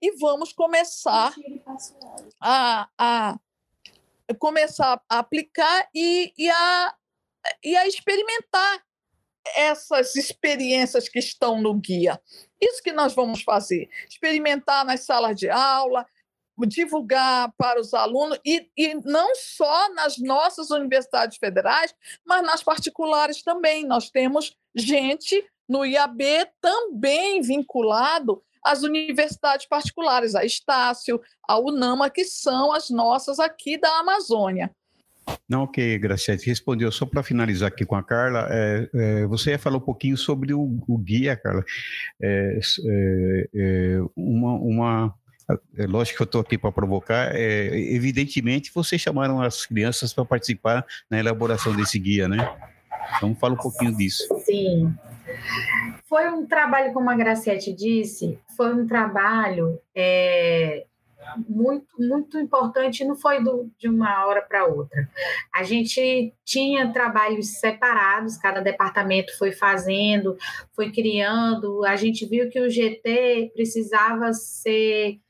e 0.00 0.12
vamos 0.12 0.50
começar 0.54 1.34
a, 2.40 2.88
a 2.96 3.38
começar 4.38 4.98
a 5.10 5.18
aplicar 5.18 5.90
e, 5.94 6.32
e, 6.38 6.48
a, 6.48 6.94
e 7.62 7.76
a 7.76 7.86
experimentar 7.86 8.82
essas 9.56 10.16
experiências 10.16 11.06
que 11.06 11.18
estão 11.18 11.60
no 11.60 11.74
guia. 11.74 12.18
Isso 12.58 12.82
que 12.82 12.92
nós 12.92 13.12
vamos 13.12 13.42
fazer: 13.42 13.90
experimentar 14.08 14.86
nas 14.86 15.00
salas 15.00 15.36
de 15.36 15.50
aula, 15.50 16.06
divulgar 16.66 17.52
para 17.56 17.80
os 17.80 17.94
alunos, 17.94 18.38
e, 18.44 18.68
e 18.76 18.94
não 19.04 19.34
só 19.34 19.92
nas 19.94 20.18
nossas 20.18 20.70
universidades 20.70 21.38
federais, 21.38 21.94
mas 22.24 22.42
nas 22.42 22.62
particulares 22.62 23.42
também. 23.42 23.86
Nós 23.86 24.10
temos 24.10 24.56
gente 24.74 25.44
no 25.68 25.84
IAB 25.84 26.22
também 26.60 27.40
vinculado 27.42 28.42
às 28.62 28.82
universidades 28.82 29.66
particulares, 29.66 30.34
a 30.34 30.44
Estácio, 30.44 31.20
a 31.48 31.58
UNAMA, 31.58 32.10
que 32.10 32.24
são 32.24 32.72
as 32.72 32.90
nossas 32.90 33.38
aqui 33.38 33.78
da 33.78 34.00
Amazônia. 34.00 34.70
Não, 35.48 35.62
ok, 35.62 35.98
Graciete, 35.98 36.46
respondeu. 36.46 36.90
Só 36.90 37.06
para 37.06 37.22
finalizar 37.22 37.68
aqui 37.68 37.84
com 37.84 37.94
a 37.94 38.02
Carla, 38.02 38.48
é, 38.50 38.90
é, 38.92 39.26
você 39.26 39.56
falar 39.58 39.76
um 39.76 39.80
pouquinho 39.80 40.16
sobre 40.16 40.52
o, 40.52 40.78
o 40.88 40.98
guia, 40.98 41.36
Carla. 41.36 41.64
É, 42.20 42.60
é, 42.86 43.48
é 43.54 43.98
uma, 44.16 44.52
uma 44.54 45.14
é 45.76 45.86
lógico 45.86 46.18
que 46.18 46.22
eu 46.22 46.26
estou 46.26 46.40
aqui 46.40 46.58
para 46.58 46.72
provocar. 46.72 47.34
É, 47.34 47.68
evidentemente, 47.76 48.70
vocês 48.74 49.00
chamaram 49.00 49.40
as 49.40 49.66
crianças 49.66 50.12
para 50.12 50.24
participar 50.24 50.84
na 51.08 51.18
elaboração 51.18 51.74
desse 51.74 51.98
guia, 51.98 52.28
né? 52.28 52.38
Então, 53.16 53.34
fala 53.34 53.54
um 53.54 53.58
pouquinho 53.58 53.96
disso. 53.96 54.22
Sim. 54.44 54.94
Foi 56.08 56.28
um 56.28 56.46
trabalho, 56.46 56.92
como 56.92 57.10
a 57.10 57.14
Graciete 57.14 57.72
disse, 57.72 58.38
foi 58.56 58.74
um 58.74 58.86
trabalho 58.86 59.78
é, 59.94 60.84
muito, 61.48 61.86
muito 61.98 62.38
importante, 62.38 63.04
não 63.04 63.16
foi 63.16 63.42
do, 63.42 63.70
de 63.78 63.88
uma 63.88 64.26
hora 64.26 64.42
para 64.42 64.66
outra. 64.66 65.08
A 65.54 65.62
gente 65.62 66.32
tinha 66.44 66.92
trabalhos 66.92 67.58
separados, 67.58 68.36
cada 68.36 68.60
departamento 68.60 69.36
foi 69.38 69.52
fazendo, 69.52 70.36
foi 70.74 70.90
criando. 70.90 71.84
A 71.84 71.96
gente 71.96 72.26
viu 72.26 72.48
que 72.48 72.60
o 72.60 72.70
GT 72.70 73.52
precisava 73.54 74.32
ser 74.32 75.20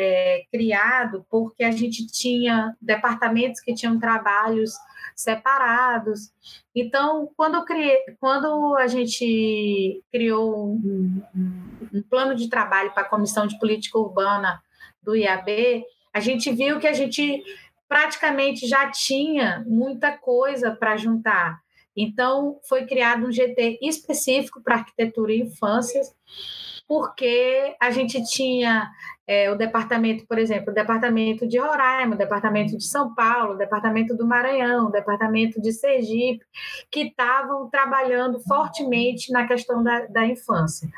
é, 0.00 0.44
criado 0.52 1.26
porque 1.28 1.64
a 1.64 1.72
gente 1.72 2.06
tinha 2.06 2.72
departamentos 2.80 3.60
que 3.60 3.74
tinham 3.74 3.98
trabalhos 3.98 4.74
separados. 5.16 6.32
Então, 6.72 7.28
quando, 7.36 7.64
criei, 7.64 7.98
quando 8.20 8.76
a 8.76 8.86
gente 8.86 10.00
criou 10.12 10.74
um, 10.74 11.20
um, 11.92 12.02
plano 12.08 12.36
de 12.36 12.48
trabalho 12.48 12.92
para 12.92 13.02
a 13.02 13.08
Comissão 13.08 13.48
de 13.48 13.58
Política 13.58 13.98
Urbana 13.98 14.62
do 15.02 15.16
IAB, 15.16 15.82
a 16.14 16.20
gente 16.20 16.52
viu 16.52 16.78
que 16.78 16.86
a 16.86 16.92
gente 16.92 17.42
praticamente 17.88 18.68
já 18.68 18.88
tinha 18.92 19.64
muita 19.66 20.16
coisa 20.16 20.70
para 20.70 20.96
juntar. 20.96 21.58
Então, 21.96 22.60
foi 22.68 22.86
criado 22.86 23.26
um 23.26 23.32
GT 23.32 23.80
específico 23.82 24.62
para 24.62 24.76
arquitetura 24.76 25.32
e 25.32 25.40
infância, 25.40 26.00
porque 26.88 27.76
a 27.78 27.90
gente 27.90 28.24
tinha 28.24 28.90
é, 29.26 29.50
o 29.50 29.54
departamento, 29.54 30.26
por 30.26 30.38
exemplo, 30.38 30.70
o 30.70 30.74
departamento 30.74 31.46
de 31.46 31.58
Roraima, 31.58 32.14
o 32.14 32.18
departamento 32.18 32.78
de 32.78 32.84
São 32.84 33.14
Paulo, 33.14 33.52
o 33.52 33.58
departamento 33.58 34.16
do 34.16 34.26
Maranhão, 34.26 34.86
o 34.86 34.90
departamento 34.90 35.60
de 35.60 35.70
Sergipe, 35.70 36.42
que 36.90 37.00
estavam 37.00 37.68
trabalhando 37.68 38.40
fortemente 38.40 39.30
na 39.30 39.46
questão 39.46 39.82
da, 39.82 40.06
da 40.06 40.26
infância. 40.26 40.88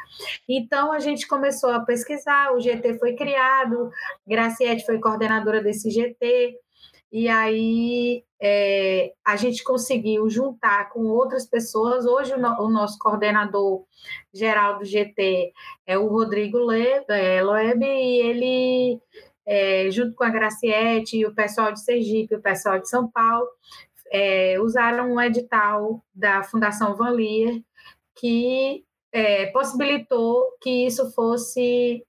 Então, 0.49 0.93
a 0.93 1.01
gente 1.01 1.27
começou 1.27 1.71
a 1.71 1.81
pesquisar, 1.81 2.53
o 2.53 2.61
GT 2.61 3.01
foi 3.01 3.17
criado, 3.17 3.91
Graciete 4.25 4.87
foi 4.87 5.01
coordenadora 5.01 5.61
desse 5.61 5.91
GT, 5.91 6.55
e 7.13 7.29
aí 7.29 8.23
é, 8.41 9.13
a 9.25 9.37
gente 9.37 9.63
conseguiu 9.63 10.29
juntar 10.31 10.91
com 10.91 11.07
outras 11.07 11.47
pessoas. 11.47 12.07
Hoje, 12.07 12.33
o, 12.35 12.39
no, 12.39 12.63
o 12.63 12.71
nosso 12.71 12.99
coordenador 12.99 13.85
geral 14.33 14.79
do 14.79 14.85
GT 14.85 15.53
é 15.87 15.99
o 15.99 16.07
Rodrigo 16.07 16.59
Le, 16.59 17.05
é, 17.09 17.43
Loeb, 17.43 17.85
e 17.85 18.21
ele, 18.21 19.01
é, 19.47 19.91
junto 19.91 20.15
com 20.15 20.25
a 20.25 20.31
Graciete 20.31 21.19
e 21.19 21.27
o 21.27 21.35
pessoal 21.35 21.73
de 21.73 21.85
Sergipe, 21.85 22.35
o 22.35 22.43
pessoal 22.43 22.79
de 22.79 22.89
São 22.89 23.11
Paulo, 23.11 23.49
é, 24.11 24.59
usaram 24.61 25.13
um 25.13 25.21
edital 25.21 26.03
da 26.15 26.43
Fundação 26.43 26.97
Van 26.97 27.11
Leer 27.11 27.63
que 28.17 28.85
é, 29.13 29.47
possibilitou 29.47 30.47
que 30.61 30.87
isso 30.87 31.11
fosse 31.13 32.05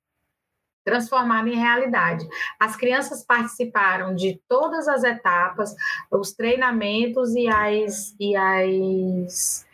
transformado 0.84 1.48
em 1.48 1.56
realidade. 1.56 2.28
As 2.60 2.76
crianças 2.76 3.24
participaram 3.24 4.16
de 4.16 4.42
todas 4.48 4.88
as 4.88 5.04
etapas, 5.04 5.76
os 6.12 6.34
treinamentos 6.34 7.36
e 7.36 7.48
as, 7.48 8.16
e 8.20 8.36
as 8.36 9.66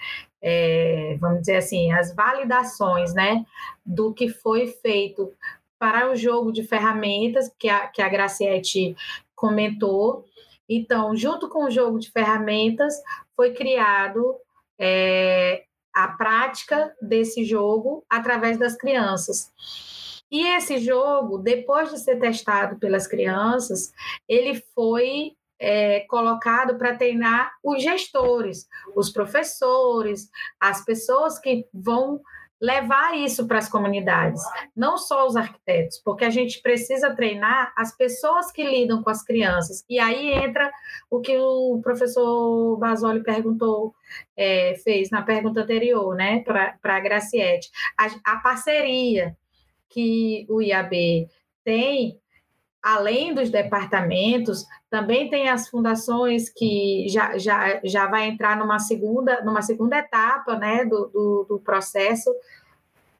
é, 0.42 1.18
vamos 1.20 1.42
dizer 1.42 1.58
assim, 1.58 1.92
as 1.92 2.14
validações 2.14 3.14
né, 3.14 3.46
do 3.86 4.14
que 4.14 4.30
foi 4.30 4.68
feito 4.68 5.34
para 5.80 6.12
o 6.12 6.16
jogo 6.16 6.52
de 6.52 6.64
ferramentas 6.64 7.52
que 7.58 7.70
a, 7.70 7.88
que 7.88 8.02
a 8.02 8.10
Graciete 8.10 8.96
comentou. 9.36 10.26
Então, 10.68 11.16
junto 11.16 11.50
com 11.50 11.66
o 11.66 11.72
jogo 11.72 12.00
de 12.00 12.12
ferramentas, 12.12 12.96
foi 13.36 13.54
criado 13.54 14.36
é, 14.80 15.64
a 15.94 16.10
prática 16.10 16.94
desse 17.02 17.44
jogo 17.44 18.04
através 18.10 18.58
das 18.58 18.76
crianças. 18.76 19.52
E 20.32 20.46
esse 20.56 20.78
jogo, 20.80 21.38
depois 21.38 21.90
de 21.90 22.00
ser 22.00 22.20
testado 22.20 22.78
pelas 22.78 23.08
crianças, 23.08 23.92
ele 24.28 24.62
foi 24.76 25.34
é, 25.60 26.02
colocado 26.02 26.78
para 26.78 26.96
treinar 26.96 27.52
os 27.64 27.82
gestores, 27.82 28.68
os 28.96 29.10
professores, 29.10 30.30
as 30.60 30.84
pessoas 30.84 31.40
que 31.40 31.66
vão 31.74 32.22
levar 32.60 33.16
isso 33.16 33.48
para 33.48 33.60
as 33.60 33.70
comunidades, 33.70 34.42
não 34.76 34.98
só 34.98 35.28
os 35.28 35.36
arquitetos, 35.36 36.02
porque 36.04 36.26
a 36.26 36.30
gente 36.30 36.60
precisa 36.62 37.16
treinar 37.16 37.72
as 37.78 37.96
pessoas 37.96 38.52
que 38.52 38.64
lidam 38.64 39.04
com 39.04 39.10
as 39.12 39.24
crianças. 39.24 39.86
E 39.88 40.00
aí 40.00 40.32
entra 40.34 40.72
o 41.10 41.20
que 41.20 41.38
o 41.38 41.80
professor 41.84 42.76
Basoli 42.78 43.22
perguntou, 43.22 43.94
é, 44.36 44.74
fez 44.84 45.12
na 45.12 45.22
pergunta 45.22 45.62
anterior, 45.62 46.16
né, 46.16 46.40
para 46.42 46.78
a 46.84 47.00
Graciete, 47.00 47.70
a, 47.98 48.34
a 48.34 48.38
parceria 48.38 49.38
que 49.90 50.46
o 50.50 50.62
IAB 50.62 51.28
tem, 51.64 52.20
além 52.82 53.34
dos 53.34 53.50
departamentos, 53.50 54.66
também 54.90 55.30
tem 55.30 55.50
as 55.50 55.68
fundações 55.68 56.50
que 56.50 57.08
já, 57.10 57.38
já, 57.38 57.82
já 57.84 58.08
vai 58.08 58.28
entrar 58.28 58.58
numa 58.58 58.80
segunda, 58.80 59.44
numa 59.44 59.62
segunda 59.62 59.98
etapa 59.98 60.58
né, 60.58 60.86
do, 60.86 61.08
do, 61.08 61.46
do 61.50 61.60
processo 61.60 62.34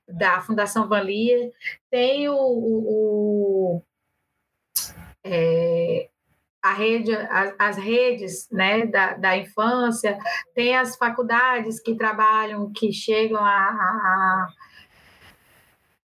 da 0.08 0.40
Fundação 0.42 0.88
Leer, 0.88 1.52
tem 1.92 2.30
o, 2.30 2.36
o, 2.36 3.76
o 3.76 3.82
é, 5.24 6.10
a 6.64 6.74
rede, 6.74 7.14
as, 7.14 7.56
as, 7.60 7.78
redes 7.78 8.50
né, 8.50 8.86
da, 8.86 9.14
da 9.14 9.38
infância, 9.38 10.18
tem 10.56 10.76
as 10.78 10.96
faculdades 10.96 11.82
que 11.82 11.96
trabalham, 11.96 12.72
que 12.72 12.94
chegam 12.94 13.44
a, 13.44 13.50
a, 13.50 14.48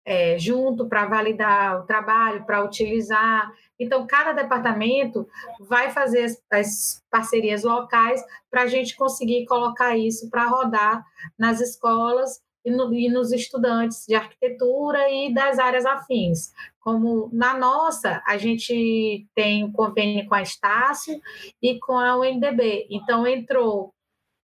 é, 0.06 0.38
junto 0.38 0.88
para 0.88 1.06
validar 1.06 1.82
o 1.82 1.86
trabalho, 1.86 2.46
para 2.46 2.64
utilizar. 2.64 3.52
Então, 3.80 4.06
cada 4.06 4.34
departamento 4.34 5.28
vai 5.60 5.92
fazer 5.92 6.24
as, 6.24 6.44
as 6.52 7.04
parcerias 7.10 7.64
locais 7.64 8.24
para 8.52 8.64
a 8.64 8.68
gente 8.68 8.96
conseguir 8.96 9.46
colocar 9.46 9.98
isso 9.98 10.30
para 10.30 10.48
rodar 10.48 11.06
nas 11.38 11.62
escolas 11.62 12.42
e, 12.66 12.72
no, 12.72 12.94
e, 12.94 13.10
nos 13.10 13.32
estudantes 13.32 14.06
de 14.08 14.16
arquitetura 14.16 15.10
e 15.10 15.34
das 15.34 15.60
áreas 15.60 15.86
afins. 15.86 16.52
Como 16.80 17.30
na 17.32 17.58
nossa, 17.58 18.22
a 18.26 18.38
gente 18.38 19.26
tem 19.34 19.64
um 19.64 19.72
convênio 19.72 20.28
com 20.28 20.36
a 20.36 20.42
Estácio 20.42 21.20
e 21.62 21.80
com 21.80 21.98
a 21.98 22.18
UNDB. 22.18 22.88
Então, 22.90 23.26
entrou 23.26 23.94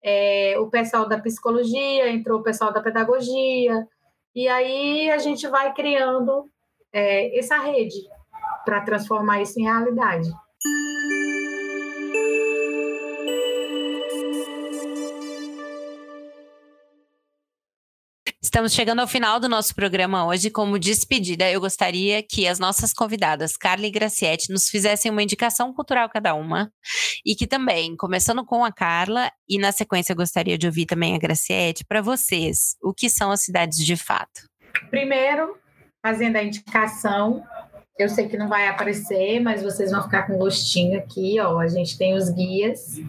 é, 0.02 0.56
o 0.58 0.68
pessoal 0.68 1.08
da 1.08 1.18
psicologia, 1.18 2.10
entrou 2.10 2.40
o 2.40 2.42
pessoal 2.42 2.72
da 2.72 2.82
pedagogia, 2.82 3.86
e 4.34 4.48
aí 4.48 5.10
a 5.10 5.18
gente 5.18 5.46
vai 5.46 5.72
criando 5.72 6.50
é, 6.92 7.38
essa 7.38 7.58
rede 7.58 8.00
para 8.64 8.80
transformar 8.80 9.42
isso 9.42 9.60
em 9.60 9.64
realidade. 9.64 10.28
Estamos 18.54 18.72
chegando 18.72 19.00
ao 19.00 19.08
final 19.08 19.40
do 19.40 19.48
nosso 19.48 19.74
programa 19.74 20.24
hoje. 20.28 20.48
Como 20.48 20.78
despedida, 20.78 21.50
eu 21.50 21.60
gostaria 21.60 22.22
que 22.22 22.46
as 22.46 22.60
nossas 22.60 22.92
convidadas, 22.92 23.56
Carla 23.56 23.84
e 23.84 23.90
Graciete, 23.90 24.52
nos 24.52 24.68
fizessem 24.68 25.10
uma 25.10 25.24
indicação 25.24 25.74
cultural 25.74 26.08
cada 26.08 26.34
uma. 26.34 26.70
E 27.26 27.34
que 27.34 27.48
também, 27.48 27.96
começando 27.96 28.44
com 28.44 28.64
a 28.64 28.70
Carla, 28.70 29.28
e 29.48 29.58
na 29.58 29.72
sequência 29.72 30.14
gostaria 30.14 30.56
de 30.56 30.68
ouvir 30.68 30.86
também 30.86 31.16
a 31.16 31.18
Graciete, 31.18 31.84
para 31.84 32.00
vocês, 32.00 32.76
o 32.80 32.94
que 32.94 33.10
são 33.10 33.32
as 33.32 33.40
cidades 33.40 33.84
de 33.84 33.96
fato? 33.96 34.48
Primeiro, 34.88 35.56
fazendo 36.00 36.36
a 36.36 36.44
indicação, 36.44 37.42
eu 37.98 38.08
sei 38.08 38.28
que 38.28 38.36
não 38.36 38.48
vai 38.48 38.68
aparecer, 38.68 39.40
mas 39.40 39.64
vocês 39.64 39.90
vão 39.90 40.04
ficar 40.04 40.28
com 40.28 40.38
gostinho 40.38 40.96
aqui, 40.96 41.40
ó. 41.40 41.58
A 41.58 41.66
gente 41.66 41.98
tem 41.98 42.14
os 42.14 42.30
guias. 42.30 43.00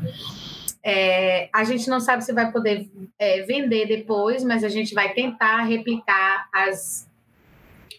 É, 0.88 1.49
a 1.51 1.63
gente 1.63 1.89
não 1.89 1.99
sabe 1.99 2.23
se 2.23 2.31
vai 2.31 2.51
poder 2.51 2.88
é, 3.17 3.41
vender 3.41 3.88
depois, 3.88 4.43
mas 4.43 4.63
a 4.63 4.69
gente 4.69 4.93
vai 4.93 5.13
tentar 5.13 5.63
replicar 5.63 6.47
as, 6.53 7.09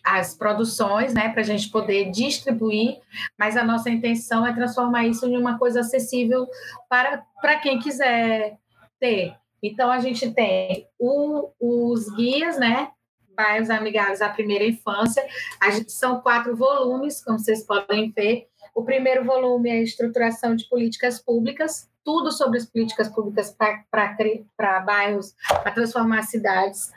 as 0.05 0.37
produções, 0.37 1.13
né, 1.13 1.31
para 1.31 1.41
a 1.41 1.45
gente 1.45 1.69
poder 1.69 2.13
distribuir. 2.13 3.01
Mas 3.37 3.57
a 3.57 3.65
nossa 3.65 3.91
intenção 3.91 4.47
é 4.47 4.55
transformar 4.55 5.05
isso 5.05 5.27
em 5.27 5.37
uma 5.37 5.59
coisa 5.59 5.81
acessível 5.81 6.47
para, 6.89 7.25
para 7.41 7.59
quem 7.59 7.81
quiser 7.81 8.57
ter. 9.01 9.35
Então 9.61 9.91
a 9.91 9.99
gente 9.99 10.31
tem 10.31 10.87
o, 10.97 11.51
os 11.59 12.09
guias, 12.15 12.57
né, 12.57 12.93
bairros 13.35 13.69
amigáveis 13.69 14.23
à 14.23 14.29
primeira 14.29 14.65
infância. 14.65 15.27
Gente, 15.73 15.91
são 15.91 16.21
quatro 16.21 16.55
volumes, 16.55 17.23
como 17.23 17.39
vocês 17.39 17.65
podem 17.65 18.13
ver. 18.13 18.47
O 18.73 18.85
primeiro 18.85 19.25
volume 19.25 19.71
é 19.71 19.83
Estruturação 19.83 20.55
de 20.55 20.69
Políticas 20.69 21.21
Públicas, 21.21 21.89
tudo 22.07 22.31
sobre 22.31 22.59
as 22.59 22.65
políticas 22.65 23.09
públicas 23.09 23.55
para 23.91 24.81
bairros, 24.81 25.35
para 25.49 25.73
transformar 25.73 26.23
cidades 26.23 26.93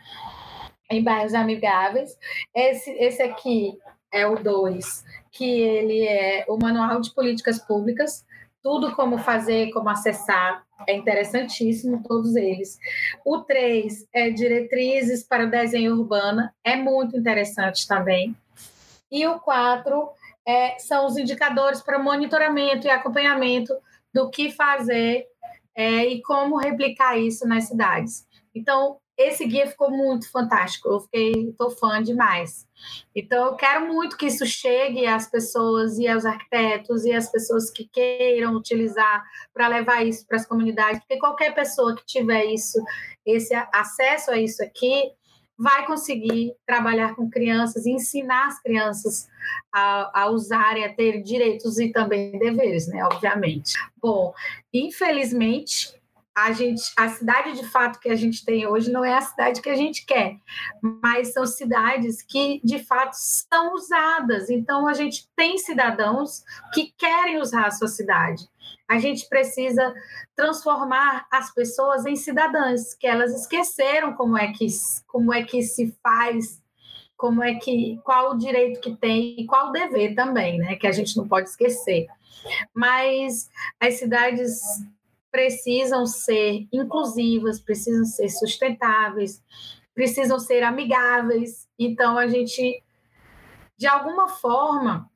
em 0.89 1.03
bairros 1.03 1.33
amigáveis. 1.33 2.15
Esse, 2.55 2.91
esse 2.91 3.23
aqui 3.23 3.75
é 4.13 4.27
o 4.27 4.35
2, 4.35 5.03
que 5.31 5.61
ele 5.61 6.07
é 6.07 6.45
o 6.47 6.57
Manual 6.57 7.01
de 7.01 7.11
Políticas 7.15 7.57
Públicas, 7.57 8.23
tudo 8.61 8.95
como 8.95 9.17
fazer, 9.17 9.71
como 9.71 9.89
acessar, 9.89 10.63
é 10.87 10.95
interessantíssimo, 10.95 12.03
todos 12.07 12.35
eles. 12.35 12.77
O 13.25 13.39
3 13.39 14.07
é 14.13 14.29
Diretrizes 14.29 15.23
para 15.23 15.45
o 15.45 15.49
Desenho 15.49 15.95
Urbano, 15.95 16.47
é 16.63 16.75
muito 16.75 17.17
interessante 17.17 17.87
também. 17.87 18.35
E 19.11 19.25
o 19.25 19.39
4 19.39 20.09
é, 20.47 20.77
são 20.77 21.07
os 21.07 21.17
indicadores 21.17 21.81
para 21.81 21.97
monitoramento 21.97 22.85
e 22.85 22.91
acompanhamento 22.91 23.73
do 24.13 24.29
que 24.29 24.51
fazer 24.51 25.25
é, 25.75 26.05
e 26.05 26.21
como 26.21 26.57
replicar 26.57 27.17
isso 27.17 27.47
nas 27.47 27.65
cidades. 27.65 28.27
Então, 28.53 28.97
esse 29.17 29.45
guia 29.45 29.67
ficou 29.67 29.91
muito 29.91 30.31
fantástico. 30.31 30.87
Eu 30.87 31.01
fiquei, 31.01 31.53
tô 31.57 31.69
fã 31.69 32.01
demais. 32.01 32.65
Então, 33.13 33.47
eu 33.47 33.55
quero 33.55 33.85
muito 33.85 34.17
que 34.17 34.27
isso 34.27 34.45
chegue 34.45 35.05
às 35.05 35.29
pessoas 35.29 35.97
e 35.99 36.07
aos 36.07 36.25
arquitetos 36.25 37.03
e 37.03 37.13
às 37.13 37.29
pessoas 37.29 37.69
que 37.69 37.87
queiram 37.91 38.55
utilizar 38.55 39.23
para 39.53 39.67
levar 39.67 40.05
isso 40.05 40.25
para 40.25 40.37
as 40.37 40.45
comunidades, 40.45 40.99
porque 40.99 41.19
qualquer 41.19 41.53
pessoa 41.53 41.95
que 41.95 42.05
tiver 42.05 42.45
isso, 42.45 42.81
esse 43.25 43.53
acesso 43.73 44.31
a 44.31 44.37
isso 44.37 44.63
aqui, 44.63 45.11
vai 45.59 45.85
conseguir 45.85 46.55
trabalhar 46.65 47.15
com 47.15 47.29
crianças 47.29 47.85
e 47.85 47.91
ensinar 47.91 48.47
as 48.47 48.61
crianças 48.61 49.27
a, 49.73 50.21
a 50.21 50.29
usarem, 50.29 50.85
a 50.85 50.93
ter 50.93 51.21
direitos 51.21 51.77
e 51.77 51.91
também 51.91 52.31
deveres, 52.39 52.87
né? 52.87 53.03
Obviamente. 53.03 53.73
Bom, 54.01 54.33
infelizmente, 54.73 55.93
a 56.33 56.53
gente, 56.53 56.81
a 56.95 57.09
cidade 57.09 57.59
de 57.59 57.67
fato 57.67 57.99
que 57.99 58.07
a 58.07 58.15
gente 58.15 58.45
tem 58.45 58.65
hoje 58.65 58.89
não 58.89 59.03
é 59.03 59.15
a 59.15 59.21
cidade 59.21 59.61
que 59.61 59.69
a 59.69 59.75
gente 59.75 60.05
quer, 60.05 60.37
mas 60.81 61.33
são 61.33 61.45
cidades 61.45 62.21
que 62.21 62.61
de 62.63 62.79
fato 62.79 63.13
são 63.13 63.73
usadas. 63.73 64.49
Então 64.49 64.87
a 64.87 64.93
gente 64.93 65.27
tem 65.35 65.57
cidadãos 65.57 66.41
que 66.73 66.93
querem 66.97 67.37
usar 67.37 67.65
a 67.65 67.71
sua 67.71 67.89
cidade. 67.89 68.47
A 68.89 68.97
gente 68.97 69.29
precisa 69.29 69.93
transformar 70.35 71.27
as 71.31 71.53
pessoas 71.53 72.07
em 72.07 72.15
cidadãs, 72.15 72.95
que 72.95 73.05
elas 73.05 73.33
esqueceram 73.39 74.13
como 74.13 74.35
é 74.35 74.51
que 74.51 74.65
como 75.05 75.31
é 75.31 75.43
que 75.43 75.61
se 75.61 75.95
faz, 76.01 76.59
como 77.15 77.43
é 77.43 77.53
que 77.55 77.99
qual 78.03 78.31
o 78.31 78.37
direito 78.37 78.81
que 78.81 78.95
tem 78.95 79.39
e 79.39 79.45
qual 79.45 79.69
o 79.69 79.71
dever 79.71 80.15
também, 80.15 80.57
né? 80.57 80.75
Que 80.75 80.87
a 80.87 80.91
gente 80.91 81.15
não 81.15 81.27
pode 81.27 81.49
esquecer. 81.49 82.07
Mas 82.73 83.49
as 83.79 83.95
cidades 83.99 84.59
precisam 85.31 86.07
ser 86.07 86.67
inclusivas, 86.73 87.59
precisam 87.59 88.05
ser 88.05 88.29
sustentáveis, 88.29 89.43
precisam 89.93 90.39
ser 90.39 90.63
amigáveis. 90.63 91.67
Então, 91.77 92.17
a 92.17 92.27
gente, 92.27 92.83
de 93.77 93.85
alguma 93.85 94.27
forma, 94.27 95.09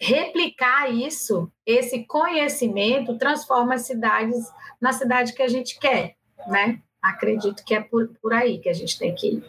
replicar 0.00 0.92
isso, 0.92 1.50
esse 1.66 2.04
conhecimento, 2.04 3.18
transforma 3.18 3.74
as 3.74 3.82
cidades 3.82 4.50
na 4.80 4.92
cidade 4.92 5.32
que 5.32 5.42
a 5.42 5.48
gente 5.48 5.78
quer, 5.78 6.16
né? 6.46 6.80
Acredito 7.00 7.64
que 7.64 7.74
é 7.74 7.80
por, 7.80 8.08
por 8.20 8.32
aí 8.32 8.58
que 8.58 8.68
a 8.68 8.72
gente 8.72 8.98
tem 8.98 9.14
que 9.14 9.28
ir. 9.28 9.44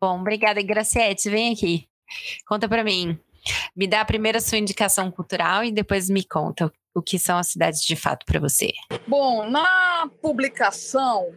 Bom, 0.00 0.20
obrigada, 0.20 0.62
Graciete. 0.62 1.30
Vem 1.30 1.52
aqui. 1.52 1.88
Conta 2.46 2.68
para 2.68 2.82
mim. 2.82 3.18
Me 3.76 3.86
dá 3.86 4.00
a 4.00 4.04
primeira 4.04 4.40
sua 4.40 4.58
indicação 4.58 5.10
cultural 5.10 5.62
e 5.62 5.70
depois 5.70 6.10
me 6.10 6.24
conta 6.24 6.72
o 6.96 7.02
que 7.02 7.18
são 7.18 7.36
as 7.36 7.48
cidades 7.48 7.82
de 7.82 7.94
fato 7.94 8.24
para 8.24 8.40
você? 8.40 8.72
Bom, 9.06 9.48
na 9.48 10.10
publicação, 10.22 11.30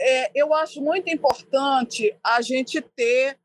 é, 0.00 0.30
eu 0.32 0.54
acho 0.54 0.80
muito 0.80 1.10
importante 1.10 2.16
a 2.22 2.40
gente 2.40 2.80
ter 2.80 3.36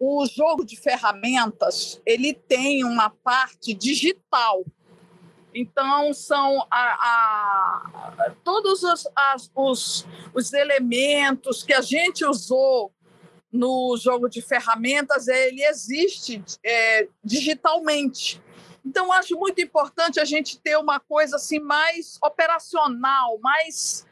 o 0.00 0.24
jogo 0.26 0.64
de 0.64 0.76
ferramentas, 0.76 2.00
ele 2.06 2.32
tem 2.32 2.84
uma 2.84 3.10
parte 3.10 3.74
digital. 3.74 4.64
Então, 5.54 6.12
são 6.14 6.64
a, 6.70 7.82
a, 8.20 8.34
todos 8.44 8.82
os, 8.82 9.08
as, 9.16 9.50
os, 9.54 10.06
os 10.32 10.52
elementos 10.52 11.62
que 11.62 11.72
a 11.72 11.80
gente 11.80 12.24
usou 12.24 12.92
no 13.50 13.96
jogo 13.96 14.28
de 14.28 14.42
ferramentas, 14.42 15.26
ele 15.26 15.64
existe 15.64 16.44
é, 16.62 17.08
digitalmente. 17.24 18.40
Então, 18.84 19.12
acho 19.12 19.36
muito 19.36 19.60
importante 19.60 20.20
a 20.20 20.24
gente 20.24 20.60
ter 20.60 20.76
uma 20.76 21.00
coisa 21.00 21.36
assim 21.36 21.58
mais 21.58 22.18
operacional, 22.22 23.38
mais, 23.40 24.06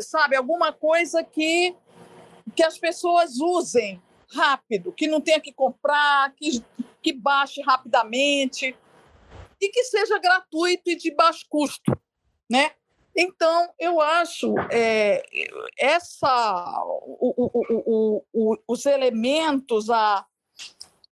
sabe, 0.00 0.36
alguma 0.36 0.72
coisa 0.72 1.22
que, 1.22 1.74
que 2.54 2.62
as 2.62 2.78
pessoas 2.78 3.38
usem 3.40 4.00
rápido, 4.30 4.92
que 4.92 5.06
não 5.06 5.20
tenha 5.20 5.40
que 5.40 5.52
comprar, 5.52 6.32
que, 6.34 6.64
que 7.02 7.12
baixe 7.12 7.60
rapidamente 7.62 8.76
e 9.60 9.68
que 9.68 9.84
seja 9.84 10.18
gratuito 10.18 10.90
e 10.90 10.96
de 10.96 11.14
baixo 11.14 11.44
custo, 11.48 11.92
né? 12.50 12.72
Então, 13.16 13.68
eu 13.80 14.00
acho 14.00 14.54
é, 14.70 15.24
essa, 15.76 16.84
o, 16.84 17.34
o, 17.36 18.24
o, 18.32 18.56
os 18.68 18.86
elementos, 18.86 19.90
a, 19.90 20.24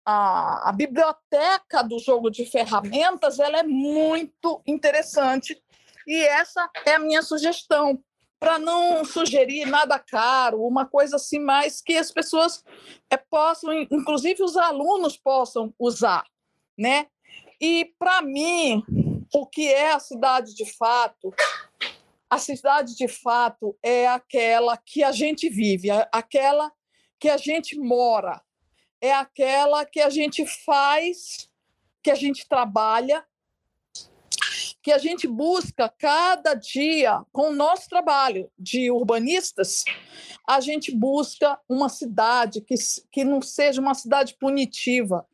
a, 0.05 0.69
a 0.69 0.73
biblioteca 0.73 1.83
do 1.83 1.99
jogo 1.99 2.31
de 2.31 2.47
ferramentas 2.47 3.41
ela 3.41 3.59
é 3.59 3.64
muito 3.64 4.62
interessante 4.64 5.61
e 6.07 6.23
essa 6.23 6.71
é 6.85 6.95
a 6.95 7.01
minha 7.01 7.23
sugestão 7.23 8.01
para 8.39 8.59
não 8.59 9.05
sugerir 9.05 9.66
nada 9.66 9.99
caro, 9.99 10.62
uma 10.62 10.87
coisa 10.87 11.16
assim 11.16 11.39
mais 11.39 11.80
que 11.80 11.97
as 11.97 12.11
pessoas 12.11 12.64
é, 13.11 13.16
possam, 13.16 13.72
inclusive 13.72 14.43
os 14.43 14.57
alunos 14.57 15.16
possam 15.16 15.74
usar, 15.78 16.24
né? 16.76 17.07
E 17.61 17.93
para 17.99 18.20
mim, 18.20 18.82
o 19.32 19.47
que 19.47 19.68
é 19.68 19.93
a 19.93 19.99
cidade 19.99 20.55
de 20.55 20.66
fato? 20.76 21.34
A 22.28 22.39
cidade 22.39 22.95
de 22.95 23.09
fato 23.09 23.76
é 23.82 24.07
aquela 24.07 24.76
que 24.76 25.03
a 25.03 25.12
gente 25.12 25.49
vive, 25.49 25.89
aquela 26.12 26.70
que 27.18 27.28
a 27.28 27.37
gente 27.37 27.78
mora, 27.78 28.43
é 29.01 29.12
aquela 29.14 29.87
que 29.87 30.01
a 30.01 30.11
gente 30.11 30.45
faz, 30.47 31.51
que 32.03 32.11
a 32.11 32.14
gente 32.14 32.47
trabalha, 32.47 33.24
que 34.87 34.93
a 34.93 34.99
gente 34.99 35.26
busca 35.26 35.89
cada 35.89 36.55
dia 36.55 37.20
com 37.32 37.49
o 37.49 37.53
nosso 37.53 37.89
trabalho 37.89 38.49
de 38.57 38.89
urbanistas, 38.89 39.82
a 40.49 40.61
gente 40.61 40.95
busca 40.95 41.59
uma 41.68 41.89
cidade 41.89 42.61
que, 42.61 42.76
que 43.11 43.24
não 43.24 43.43
seja 43.43 43.80
uma 43.80 43.95
cidade 43.95 44.37
punitiva. 44.39 45.26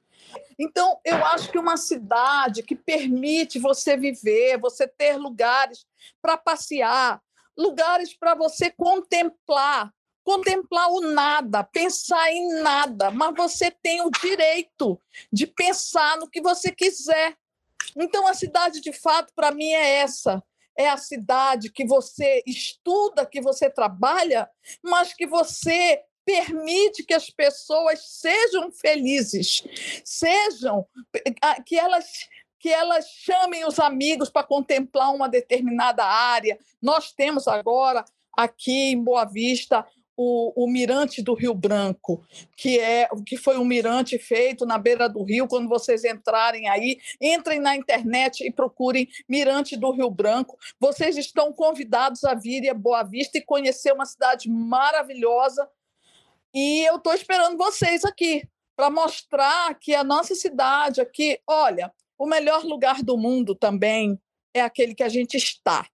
Então, 0.59 0.99
eu 1.05 1.23
acho 1.27 1.53
que 1.53 1.59
uma 1.59 1.77
cidade 1.77 2.63
que 2.63 2.75
permite 2.75 3.59
você 3.59 3.95
viver, 3.95 4.59
você 4.59 4.89
ter 4.89 5.19
lugares 5.19 5.85
para 6.23 6.39
passear, 6.39 7.21
lugares 7.55 8.15
para 8.15 8.35
você 8.35 8.71
contemplar, 8.71 9.93
contemplar 10.25 10.89
o 10.93 11.03
nada, 11.03 11.63
pensar 11.63 12.33
em 12.33 12.55
nada, 12.63 13.11
mas 13.11 13.35
você 13.37 13.71
tem 13.71 14.01
o 14.01 14.11
direito 14.11 14.99
de 15.31 15.47
pensar 15.47 16.17
no 16.17 16.27
que 16.27 16.41
você 16.41 16.71
quiser. 16.71 17.37
Então, 17.97 18.27
a 18.27 18.35
cidade 18.35 18.81
de 18.81 18.93
fato, 18.93 19.33
para 19.35 19.51
mim, 19.53 19.71
é 19.73 19.99
essa. 19.99 20.43
É 20.77 20.89
a 20.89 20.97
cidade 20.97 21.71
que 21.71 21.85
você 21.85 22.43
estuda, 22.47 23.27
que 23.27 23.41
você 23.41 23.69
trabalha, 23.69 24.49
mas 24.83 25.13
que 25.13 25.27
você 25.27 26.03
permite 26.25 27.05
que 27.05 27.15
as 27.15 27.29
pessoas 27.29 28.01
sejam 28.21 28.71
felizes, 28.71 29.65
sejam 30.05 30.87
que 31.67 31.77
elas 31.77 32.07
que 32.59 32.69
elas 32.69 33.07
chamem 33.09 33.65
os 33.67 33.81
amigos 33.81 34.31
para 34.31 34.47
contemplar 34.47 35.13
uma 35.13 35.29
determinada 35.29 36.05
área. 36.05 36.57
Nós 36.81 37.11
temos 37.11 37.49
agora 37.49 38.05
aqui 38.39 38.93
em 38.93 39.03
Boa 39.03 39.25
Vista 39.25 39.85
o, 40.17 40.65
o, 40.65 40.71
Mirante 40.71 41.23
do 41.23 41.35
Rio 41.35 41.55
Branco, 41.55 42.25
que 42.57 42.79
é 42.79 43.09
que 43.27 43.37
foi 43.37 43.57
um 43.59 43.65
mirante 43.65 44.19
feito 44.19 44.67
na 44.67 44.79
beira 44.79 45.09
do 45.09 45.23
rio. 45.23 45.49
Quando 45.49 45.69
vocês 45.69 46.05
entrarem 46.05 46.69
aí, 46.69 46.99
entrem 47.21 47.61
na 47.61 47.77
internet 47.77 48.45
e 48.45 48.53
procurem 48.53 49.09
Mirante 49.29 49.77
do 49.77 49.91
Rio 49.91 50.11
Branco. 50.11 50.59
Vocês 50.79 51.17
estão 51.17 51.53
convidados 51.53 52.25
a 52.25 52.35
vir 52.35 52.69
a 52.69 52.75
Boa 52.75 53.03
Vista 53.03 53.39
e 53.39 53.45
conhecer 53.45 53.93
uma 53.93 54.07
cidade 54.07 54.49
maravilhosa. 54.49 55.69
E 56.55 56.85
eu 56.87 56.97
estou 56.97 57.15
esperando 57.15 57.57
vocês 57.57 58.05
aqui 58.05 58.47
para 58.77 58.91
mostrar 58.91 59.75
que 59.79 59.95
a 59.95 60.05
nossa 60.05 60.35
cidade 60.35 61.01
aqui, 61.01 61.39
olha, 61.47 61.93
o 62.19 62.27
melhor 62.27 62.65
lugar 62.65 63.03
do 63.03 63.17
mundo 63.17 63.55
também 63.55 64.19
é 64.55 64.61
aquele 64.61 64.95
que 64.95 65.03
a 65.03 65.09
gente 65.09 65.37
está. 65.37 65.87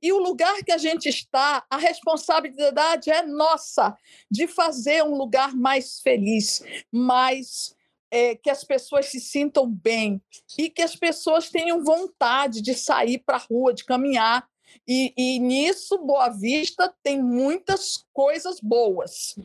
E 0.00 0.12
o 0.12 0.18
lugar 0.18 0.62
que 0.64 0.72
a 0.72 0.78
gente 0.78 1.08
está, 1.08 1.64
a 1.70 1.76
responsabilidade 1.76 3.10
é 3.10 3.22
nossa 3.22 3.96
de 4.30 4.46
fazer 4.46 5.02
um 5.02 5.14
lugar 5.14 5.54
mais 5.54 6.00
feliz, 6.00 6.62
mais 6.90 7.74
é, 8.10 8.34
que 8.34 8.50
as 8.50 8.64
pessoas 8.64 9.06
se 9.06 9.20
sintam 9.20 9.70
bem 9.70 10.20
e 10.58 10.70
que 10.70 10.82
as 10.82 10.96
pessoas 10.96 11.50
tenham 11.50 11.84
vontade 11.84 12.62
de 12.62 12.74
sair 12.74 13.18
para 13.18 13.36
a 13.36 13.46
rua, 13.50 13.74
de 13.74 13.84
caminhar. 13.84 14.48
E, 14.86 15.12
e 15.16 15.38
nisso, 15.38 15.98
Boa 15.98 16.28
Vista 16.28 16.92
tem 17.02 17.22
muitas 17.22 18.04
coisas 18.12 18.60
boas. 18.60 19.36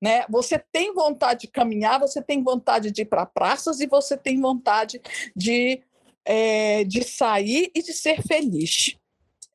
Né? 0.00 0.24
Você 0.28 0.58
tem 0.58 0.92
vontade 0.92 1.42
de 1.42 1.48
caminhar, 1.48 1.98
você 1.98 2.22
tem 2.22 2.42
vontade 2.42 2.90
de 2.90 3.02
ir 3.02 3.06
para 3.06 3.26
praças 3.26 3.80
e 3.80 3.86
você 3.86 4.16
tem 4.16 4.40
vontade 4.40 5.00
de, 5.34 5.82
é, 6.24 6.84
de 6.84 7.02
sair 7.02 7.70
e 7.74 7.82
de 7.82 7.92
ser 7.92 8.22
feliz. 8.22 8.96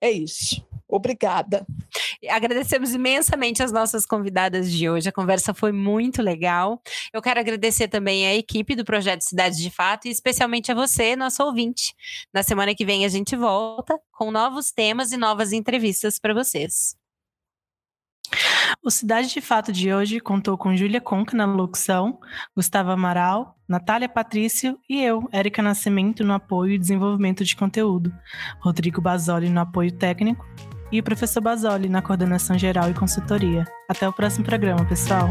É 0.04 0.12
isso. 0.12 0.62
Obrigada. 0.86 1.66
Agradecemos 2.30 2.94
imensamente 2.94 3.64
as 3.64 3.72
nossas 3.72 4.06
convidadas 4.06 4.70
de 4.70 4.90
hoje. 4.90 5.08
A 5.08 5.14
conversa 5.14 5.54
foi 5.54 5.72
muito 5.72 6.22
legal. 6.22 6.82
Eu 7.14 7.22
quero 7.22 7.40
agradecer 7.40 7.88
também 7.88 8.28
a 8.28 8.36
equipe 8.36 8.76
do 8.76 8.84
projeto 8.84 9.22
Cidades 9.22 9.58
de 9.58 9.70
Fato 9.70 10.10
e 10.10 10.12
especialmente 10.12 10.70
a 10.74 10.76
você, 10.76 11.16
nosso 11.16 11.42
ouvinte. 11.42 11.96
Na 12.34 12.44
semana 12.44 12.76
que 12.76 12.84
vem 12.84 13.06
a 13.06 13.10
gente 13.10 13.34
volta 13.34 13.98
com 14.12 14.30
novos 14.30 14.74
temas 14.74 15.14
e 15.14 15.18
novas 15.18 15.54
entrevistas 15.54 16.20
para 16.20 16.34
vocês. 16.34 16.98
O 18.82 18.90
Cidade 18.90 19.30
de 19.30 19.42
Fato 19.42 19.72
de 19.72 19.94
hoje 19.94 20.20
contou 20.20 20.58
com 20.58 20.76
Júlia 20.76 21.02
Conca 21.02 21.36
na 21.36 21.46
locução, 21.46 22.20
Gustavo 22.56 22.92
Amaral, 22.92 23.58
Natália 23.68 24.10
Patrício 24.10 24.78
e 24.90 25.02
eu, 25.02 25.28
Érica 25.32 25.62
Nascimento, 25.62 26.24
no 26.24 26.34
apoio 26.34 26.74
e 26.74 26.80
desenvolvimento 26.80 27.44
de 27.44 27.56
conteúdo, 27.56 28.14
Rodrigo 28.60 29.02
Basoli 29.02 29.50
no 29.50 29.60
apoio 29.60 29.92
técnico 29.92 30.46
e 30.92 31.00
o 31.00 31.04
professor 31.04 31.42
Basoli 31.42 31.90
na 31.90 32.02
coordenação 32.02 32.58
geral 32.58 32.90
e 32.90 32.94
consultoria. 32.94 33.66
Até 33.90 34.08
o 34.08 34.14
próximo 34.14 34.46
programa, 34.46 34.86
pessoal! 34.86 35.30